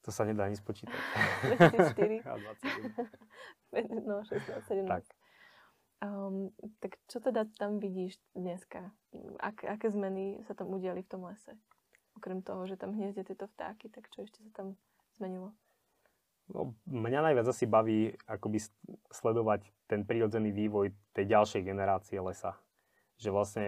To 0.06 0.10
sa 0.10 0.26
nedá 0.26 0.50
ani 0.50 0.58
spočítať. 0.58 0.94
2004. 1.58 2.26
A 2.30 2.38
21. 2.38 4.06
no, 4.10 4.26
16, 4.26 4.66
17. 4.66 4.90
Tak. 4.90 5.06
Um, 6.02 6.50
tak 6.82 6.98
čo 7.06 7.22
teda 7.22 7.46
tam 7.62 7.78
vidíš 7.78 8.18
dneska? 8.34 8.90
Ak, 9.38 9.62
aké 9.62 9.94
zmeny 9.94 10.42
sa 10.50 10.58
tam 10.58 10.74
udiali 10.74 11.06
v 11.06 11.10
tom 11.10 11.30
lese? 11.30 11.54
Okrem 12.17 12.43
toho, 12.43 12.67
že 12.67 12.78
tam 12.78 12.93
hniezdia 12.93 13.26
tieto 13.26 13.47
vtáky, 13.47 13.88
tak 13.88 14.12
čo 14.12 14.26
ešte 14.26 14.43
sa 14.43 14.52
tam 14.54 14.67
zmenilo? 15.17 15.56
No, 16.52 16.76
mňa 16.89 17.32
najviac 17.32 17.47
asi 17.47 17.63
baví 17.63 18.12
akoby 18.28 18.60
sledovať 19.13 19.63
ten 19.88 20.04
prírodzený 20.04 20.52
vývoj 20.52 20.91
tej 21.15 21.26
ďalšej 21.32 21.62
generácie 21.63 22.19
lesa. 22.19 22.60
Že 23.15 23.30
vlastne 23.32 23.65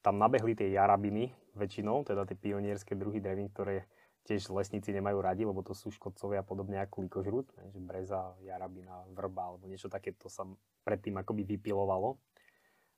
tam 0.00 0.16
nabehli 0.16 0.56
tie 0.56 0.72
jarabiny 0.72 1.34
väčšinou, 1.58 2.08
teda 2.08 2.24
tie 2.24 2.38
pionierské 2.38 2.96
druhy 2.96 3.20
drevín, 3.20 3.52
ktoré 3.52 3.84
tiež 4.26 4.50
lesníci 4.50 4.90
nemajú 4.90 5.18
radi, 5.22 5.46
lebo 5.46 5.62
to 5.62 5.70
sú 5.70 5.94
škodcovia 5.94 6.42
podobne 6.42 6.82
ako 6.82 7.06
likožrút, 7.06 7.46
že 7.70 7.78
breza, 7.78 8.34
jarabina, 8.42 9.06
vrba 9.14 9.54
alebo 9.54 9.70
niečo 9.70 9.86
také, 9.86 10.10
to 10.16 10.26
sa 10.26 10.42
predtým 10.82 11.14
akoby 11.14 11.46
vypilovalo. 11.46 12.18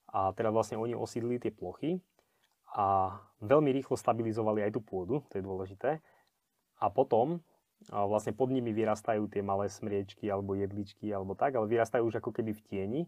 A 0.08 0.32
teda 0.32 0.48
vlastne 0.48 0.80
oni 0.80 0.96
osídlili 0.96 1.36
tie 1.36 1.52
plochy 1.52 2.00
a 2.74 3.16
veľmi 3.40 3.70
rýchlo 3.72 3.96
stabilizovali 3.96 4.66
aj 4.66 4.76
tú 4.76 4.80
pôdu, 4.84 5.24
to 5.32 5.40
je 5.40 5.44
dôležité. 5.44 6.00
A 6.78 6.86
potom 6.92 7.40
vlastne 7.88 8.34
pod 8.34 8.50
nimi 8.50 8.74
vyrastajú 8.74 9.30
tie 9.30 9.42
malé 9.42 9.70
smriečky 9.70 10.26
alebo 10.26 10.58
jedličky 10.58 11.10
alebo 11.14 11.38
tak, 11.38 11.54
ale 11.54 11.70
vyrastajú 11.70 12.06
už 12.10 12.18
ako 12.18 12.30
keby 12.34 12.52
v 12.54 12.64
tieni. 12.66 13.02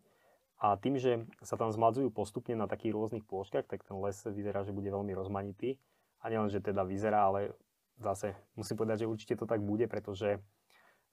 A 0.60 0.76
tým, 0.76 1.00
že 1.00 1.24
sa 1.40 1.56
tam 1.56 1.72
zmadzujú 1.72 2.12
postupne 2.12 2.52
na 2.52 2.68
takých 2.68 2.92
rôznych 2.92 3.24
plôžkach, 3.24 3.64
tak 3.64 3.80
ten 3.80 3.96
les 3.96 4.16
vyzerá, 4.28 4.60
že 4.60 4.76
bude 4.76 4.92
veľmi 4.92 5.16
rozmanitý. 5.16 5.80
A 6.20 6.28
nielen, 6.28 6.52
že 6.52 6.60
teda 6.60 6.84
vyzerá, 6.84 7.32
ale 7.32 7.56
zase 7.96 8.36
musím 8.60 8.76
povedať, 8.76 9.04
že 9.04 9.10
určite 9.10 9.34
to 9.40 9.48
tak 9.48 9.64
bude, 9.64 9.88
pretože 9.88 10.36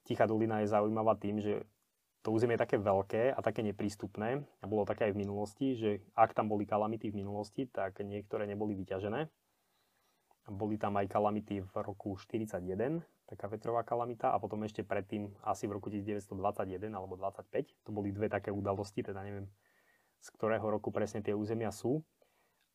Tichá 0.04 0.28
dolina 0.28 0.60
je 0.60 0.68
zaujímavá 0.68 1.16
tým, 1.16 1.40
že 1.40 1.64
to 2.28 2.36
územie 2.36 2.60
je 2.60 2.64
také 2.68 2.76
veľké 2.76 3.32
a 3.32 3.40
také 3.40 3.64
neprístupné, 3.64 4.44
a 4.44 4.64
bolo 4.68 4.84
také 4.84 5.08
aj 5.08 5.16
v 5.16 5.20
minulosti, 5.24 5.72
že 5.80 6.04
ak 6.12 6.36
tam 6.36 6.52
boli 6.52 6.68
kalamity 6.68 7.08
v 7.08 7.24
minulosti, 7.24 7.64
tak 7.64 8.04
niektoré 8.04 8.44
neboli 8.44 8.76
vyťažené. 8.76 9.32
Boli 10.52 10.76
tam 10.76 11.00
aj 11.00 11.08
kalamity 11.08 11.64
v 11.64 11.72
roku 11.80 12.20
41, 12.20 13.00
taká 13.24 13.48
vetrová 13.48 13.80
kalamita, 13.80 14.28
a 14.28 14.36
potom 14.36 14.60
ešte 14.68 14.84
predtým, 14.84 15.32
asi 15.40 15.64
v 15.64 15.80
roku 15.80 15.88
1921 15.88 16.92
alebo 16.92 17.16
25, 17.16 17.48
to 17.88 17.90
boli 17.96 18.12
dve 18.12 18.28
také 18.28 18.52
udalosti, 18.52 19.00
teda 19.00 19.24
neviem, 19.24 19.48
z 20.20 20.28
ktorého 20.36 20.68
roku 20.68 20.92
presne 20.92 21.24
tie 21.24 21.32
územia 21.32 21.72
sú. 21.72 22.04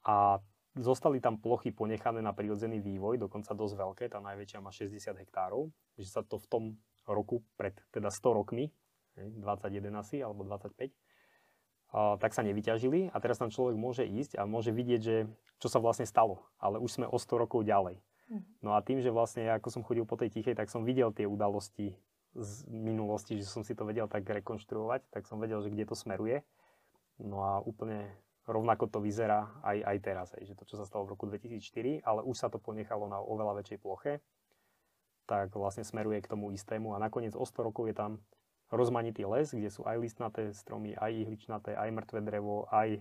A 0.01 0.41
zostali 0.73 1.21
tam 1.21 1.37
plochy 1.37 1.69
ponechané 1.69 2.25
na 2.25 2.33
prírodzený 2.33 2.81
vývoj, 2.81 3.21
dokonca 3.21 3.53
dosť 3.53 3.75
veľké, 3.77 4.03
tá 4.09 4.17
najväčšia 4.17 4.65
má 4.65 4.73
60 4.73 5.13
hektárov, 5.13 5.69
že 6.01 6.09
sa 6.09 6.25
to 6.25 6.41
v 6.41 6.49
tom 6.49 6.63
roku 7.05 7.45
pred 7.53 7.77
teda 7.93 8.09
100 8.09 8.33
rokmi, 8.33 8.73
21 9.17 9.93
asi, 9.95 10.21
alebo 10.21 10.45
25, 10.45 10.89
a, 11.93 12.17
tak 12.17 12.31
sa 12.33 12.41
nevyťažili 12.41 13.13
a 13.13 13.17
teraz 13.21 13.37
tam 13.37 13.53
človek 13.53 13.77
môže 13.77 14.03
ísť 14.03 14.41
a 14.41 14.49
môže 14.49 14.73
vidieť, 14.73 15.01
že 15.01 15.29
čo 15.61 15.67
sa 15.69 15.77
vlastne 15.77 16.09
stalo, 16.09 16.43
ale 16.57 16.81
už 16.81 17.01
sme 17.01 17.05
o 17.05 17.17
100 17.17 17.43
rokov 17.43 17.63
ďalej. 17.63 18.01
Mhm. 18.29 18.65
No 18.65 18.73
a 18.73 18.81
tým, 18.81 18.99
že 18.99 19.13
vlastne 19.13 19.45
ja, 19.45 19.59
ako 19.59 19.69
som 19.69 19.85
chodil 19.85 20.07
po 20.07 20.17
tej 20.17 20.33
tichej, 20.33 20.57
tak 20.57 20.71
som 20.73 20.87
videl 20.87 21.13
tie 21.13 21.29
udalosti 21.29 21.93
z 22.33 22.65
minulosti, 22.65 23.37
že 23.37 23.45
som 23.45 23.61
si 23.61 23.77
to 23.77 23.85
vedel 23.85 24.09
tak 24.09 24.25
rekonštruovať, 24.25 25.05
tak 25.13 25.29
som 25.29 25.37
vedel, 25.37 25.61
že 25.61 25.69
kde 25.69 25.85
to 25.85 25.93
smeruje. 25.93 26.41
No 27.21 27.45
a 27.45 27.61
úplne 27.61 28.09
rovnako 28.49 28.89
to 28.89 28.99
vyzerá 28.99 29.53
aj, 29.61 29.77
aj 29.85 29.97
teraz, 30.01 30.27
aj, 30.33 30.43
že 30.49 30.57
to, 30.57 30.65
čo 30.65 30.75
sa 30.75 30.85
stalo 30.89 31.05
v 31.05 31.13
roku 31.15 31.29
2004, 31.29 32.01
ale 32.03 32.25
už 32.25 32.35
sa 32.35 32.49
to 32.49 32.57
ponechalo 32.57 33.05
na 33.07 33.21
oveľa 33.21 33.61
väčšej 33.61 33.79
ploche, 33.79 34.19
tak 35.29 35.55
vlastne 35.55 35.87
smeruje 35.87 36.19
k 36.19 36.31
tomu 36.33 36.51
istému 36.51 36.97
a 36.97 36.99
nakoniec 36.99 37.37
o 37.37 37.45
100 37.45 37.67
rokov 37.69 37.87
je 37.87 37.95
tam 37.95 38.19
rozmanitý 38.73 39.23
les, 39.29 39.53
kde 39.53 39.69
sú 39.69 39.85
aj 39.85 40.01
listnaté 40.01 40.49
stromy, 40.51 40.97
aj 40.97 41.13
ihličnaté, 41.13 41.77
aj 41.77 41.89
mŕtve 41.93 42.19
drevo, 42.25 42.65
aj 42.73 42.99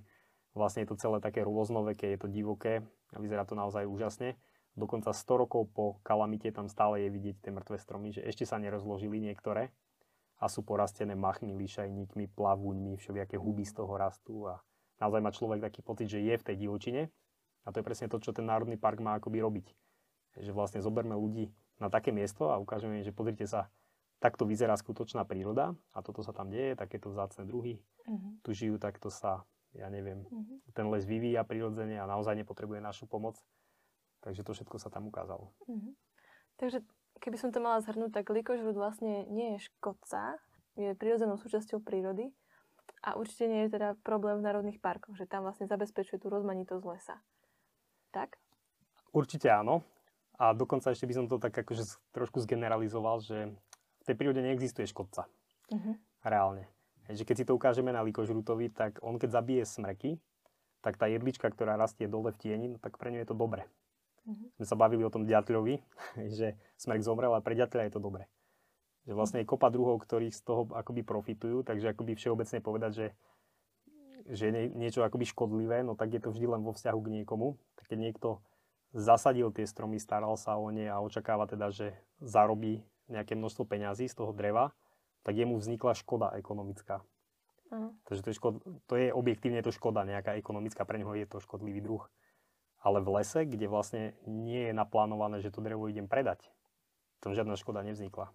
vlastne 0.53 0.85
je 0.85 0.93
to 0.93 1.01
celé 1.01 1.19
také 1.19 1.41
rôznoveké, 1.41 2.13
je 2.13 2.21
to 2.21 2.29
divoké 2.29 2.85
a 3.13 3.17
vyzerá 3.17 3.49
to 3.49 3.57
naozaj 3.57 3.89
úžasne. 3.89 4.37
Dokonca 4.73 5.13
100 5.13 5.43
rokov 5.45 5.69
po 5.73 6.01
kalamite 6.01 6.49
tam 6.53 6.69
stále 6.69 7.05
je 7.05 7.09
vidieť 7.13 7.37
tie 7.45 7.53
mŕtve 7.53 7.77
stromy, 7.77 8.13
že 8.13 8.25
ešte 8.25 8.49
sa 8.49 8.57
nerozložili 8.57 9.21
niektoré 9.21 9.73
a 10.41 10.49
sú 10.49 10.65
porastené 10.65 11.13
machmi, 11.13 11.53
lišajníkmi, 11.57 12.33
plavúňmi, 12.33 12.97
všelijaké 12.97 13.37
huby 13.37 13.69
z 13.69 13.77
toho 13.77 13.93
rastú 13.97 14.49
a 14.49 14.61
naozaj 15.01 15.21
má 15.21 15.31
človek 15.33 15.61
taký 15.61 15.81
pocit, 15.85 16.09
že 16.09 16.25
je 16.25 16.35
v 16.37 16.47
tej 16.47 16.57
divočine 16.57 17.13
a 17.65 17.71
to 17.71 17.81
je 17.81 17.87
presne 17.87 18.09
to, 18.09 18.17
čo 18.19 18.33
ten 18.33 18.49
národný 18.49 18.81
park 18.81 19.01
má 19.01 19.17
akoby 19.21 19.39
robiť. 19.45 19.67
Že 20.41 20.57
vlastne 20.57 20.81
zoberme 20.81 21.13
ľudí 21.15 21.53
na 21.77 21.93
také 21.93 22.11
miesto 22.11 22.49
a 22.49 22.57
ukážeme 22.57 23.01
im, 23.01 23.05
že 23.05 23.13
pozrite 23.13 23.45
sa, 23.45 23.69
takto 24.23 24.47
vyzerá 24.47 24.79
skutočná 24.79 25.27
príroda 25.27 25.75
a 25.91 25.99
toto 25.99 26.23
sa 26.23 26.31
tam 26.31 26.47
deje, 26.47 26.79
takéto 26.79 27.11
vzácne 27.11 27.43
druhy 27.43 27.83
Mhm. 28.07 28.47
tu 28.47 28.55
žijú, 28.55 28.79
takto 28.79 29.11
sa, 29.11 29.43
ja 29.75 29.91
neviem, 29.91 30.23
Mhm. 30.31 30.75
ten 30.75 30.87
les 30.91 31.03
vyvíja 31.03 31.43
prirodzene 31.43 31.99
a 31.99 32.07
naozaj 32.07 32.39
nepotrebuje 32.39 32.79
našu 32.79 33.11
pomoc. 33.11 33.43
Takže 34.23 34.47
to 34.47 34.55
všetko 34.55 34.79
sa 34.79 34.87
tam 34.87 35.11
ukázalo. 35.11 35.51
Mhm. 35.67 35.99
Takže 36.63 36.87
keby 37.19 37.37
som 37.39 37.51
to 37.51 37.59
mala 37.59 37.83
zhrnúť, 37.83 38.15
tak 38.15 38.31
likožrút 38.31 38.79
vlastne 38.79 39.27
nie 39.27 39.59
je 39.59 39.67
škodca, 39.67 40.39
je 40.79 40.95
prirodzenou 40.95 41.37
súčasťou 41.37 41.83
prírody 41.83 42.31
a 43.03 43.19
určite 43.19 43.51
nie 43.51 43.67
je 43.67 43.75
teda 43.75 43.99
problém 44.07 44.39
v 44.39 44.47
národných 44.47 44.79
parkoch, 44.79 45.19
že 45.19 45.27
tam 45.27 45.43
vlastne 45.43 45.67
zabezpečuje 45.67 46.23
tú 46.23 46.31
rozmanitosť 46.31 46.85
lesa. 46.87 47.17
Tak? 48.15 48.39
Určite 49.11 49.51
áno. 49.51 49.83
A 50.39 50.55
dokonca 50.57 50.91
ešte 50.91 51.07
by 51.07 51.15
som 51.15 51.27
to 51.29 51.39
tak 51.39 51.55
akože 51.55 51.85
trošku 52.11 52.41
zgeneralizoval, 52.43 53.21
že 53.23 53.53
v 54.03 54.07
tej 54.11 54.15
prírode 54.19 54.43
neexistuje 54.43 54.91
škodca. 54.91 55.31
Mhm. 55.71 55.97
Reálne. 56.27 56.67
Hej, 57.11 57.23
že 57.23 57.27
keď 57.27 57.37
si 57.39 57.47
to 57.47 57.55
ukážeme 57.59 57.91
na 57.91 58.03
likožrutovi, 58.03 58.71
tak 58.71 58.99
on 59.03 59.19
keď 59.19 59.43
zabije 59.43 59.63
smreky, 59.67 60.19
tak 60.83 60.99
tá 60.99 61.07
jedlička, 61.07 61.47
ktorá 61.51 61.79
rastie 61.79 62.11
dole 62.11 62.35
v 62.35 62.39
tieni, 62.39 62.67
no 62.75 62.79
tak 62.79 62.99
pre 62.99 63.15
ňu 63.15 63.23
je 63.23 63.29
to 63.31 63.37
dobre. 63.39 63.67
Mhm. 64.23 64.55
sme 64.55 64.67
sa 64.71 64.79
bavili 64.79 65.03
o 65.03 65.11
tom 65.11 65.27
ďatľovi, 65.27 65.83
že 66.39 66.55
smrek 66.79 67.03
zomrel 67.03 67.35
a 67.35 67.43
pre 67.43 67.59
ďatľa 67.59 67.91
je 67.91 67.93
to 67.95 68.01
dobre. 68.03 68.31
Že 69.03 69.19
vlastne 69.19 69.39
je 69.43 69.51
kopa 69.51 69.67
druhov, 69.67 69.99
ktorí 69.99 70.31
z 70.31 70.47
toho 70.47 70.71
akoby 70.71 71.03
profitujú, 71.03 71.67
takže 71.67 71.91
akoby 71.91 72.15
všeobecne 72.15 72.63
povedať, 72.63 72.93
že, 72.95 73.07
že 74.31 74.43
je 74.47 74.53
nie- 74.55 74.75
niečo 74.79 75.03
akoby 75.03 75.27
škodlivé, 75.27 75.83
no 75.83 75.99
tak 75.99 76.15
je 76.15 76.23
to 76.23 76.31
vždy 76.31 76.47
len 76.47 76.63
vo 76.63 76.71
vzťahu 76.71 77.01
k 77.03 77.13
niekomu. 77.19 77.59
Tak 77.75 77.91
keď 77.91 77.99
niekto 77.99 78.29
zasadil 78.95 79.51
tie 79.51 79.67
stromy, 79.67 79.99
staral 79.99 80.39
sa 80.39 80.55
o 80.55 80.71
ne 80.71 80.87
a 80.87 81.03
očakáva 81.03 81.51
teda, 81.51 81.75
že 81.75 81.91
zarobí 82.23 82.87
nejaké 83.11 83.35
množstvo 83.35 83.67
peňazí 83.67 84.07
z 84.07 84.15
toho 84.19 84.35
dreva, 84.35 84.75
tak 85.23 85.39
jemu 85.39 85.59
vznikla 85.59 85.95
škoda 85.95 86.35
ekonomická. 86.35 87.03
Áno. 87.73 87.97
Takže 88.05 88.21
to 88.21 88.29
je, 88.29 88.37
škod, 88.37 88.55
to 88.85 88.95
je 89.01 89.09
objektívne 89.15 89.65
to 89.65 89.73
škoda 89.73 90.05
nejaká 90.05 90.37
ekonomická, 90.37 90.85
pre 90.85 91.01
neho 91.01 91.17
je 91.17 91.25
to 91.25 91.41
škodlivý 91.41 91.81
druh. 91.81 92.05
Ale 92.83 93.01
v 93.01 93.23
lese, 93.23 93.47
kde 93.49 93.71
vlastne 93.71 94.03
nie 94.27 94.69
je 94.69 94.73
naplánované, 94.77 95.41
že 95.41 95.55
to 95.55 95.65
drevo 95.65 95.89
idem 95.89 96.11
predať, 96.11 96.45
tam 97.25 97.33
žiadna 97.33 97.57
škoda 97.57 97.81
nevznikla. 97.87 98.29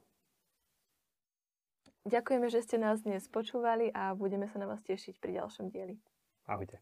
Ďakujeme, 2.07 2.47
že 2.47 2.63
ste 2.63 2.79
nás 2.79 3.03
dnes 3.03 3.27
počúvali 3.27 3.91
a 3.91 4.15
budeme 4.15 4.47
sa 4.47 4.63
na 4.63 4.65
vás 4.71 4.79
tešiť 4.87 5.19
pri 5.19 5.43
ďalšom 5.43 5.67
dieli. 5.67 5.99
Ahojte. 6.47 6.79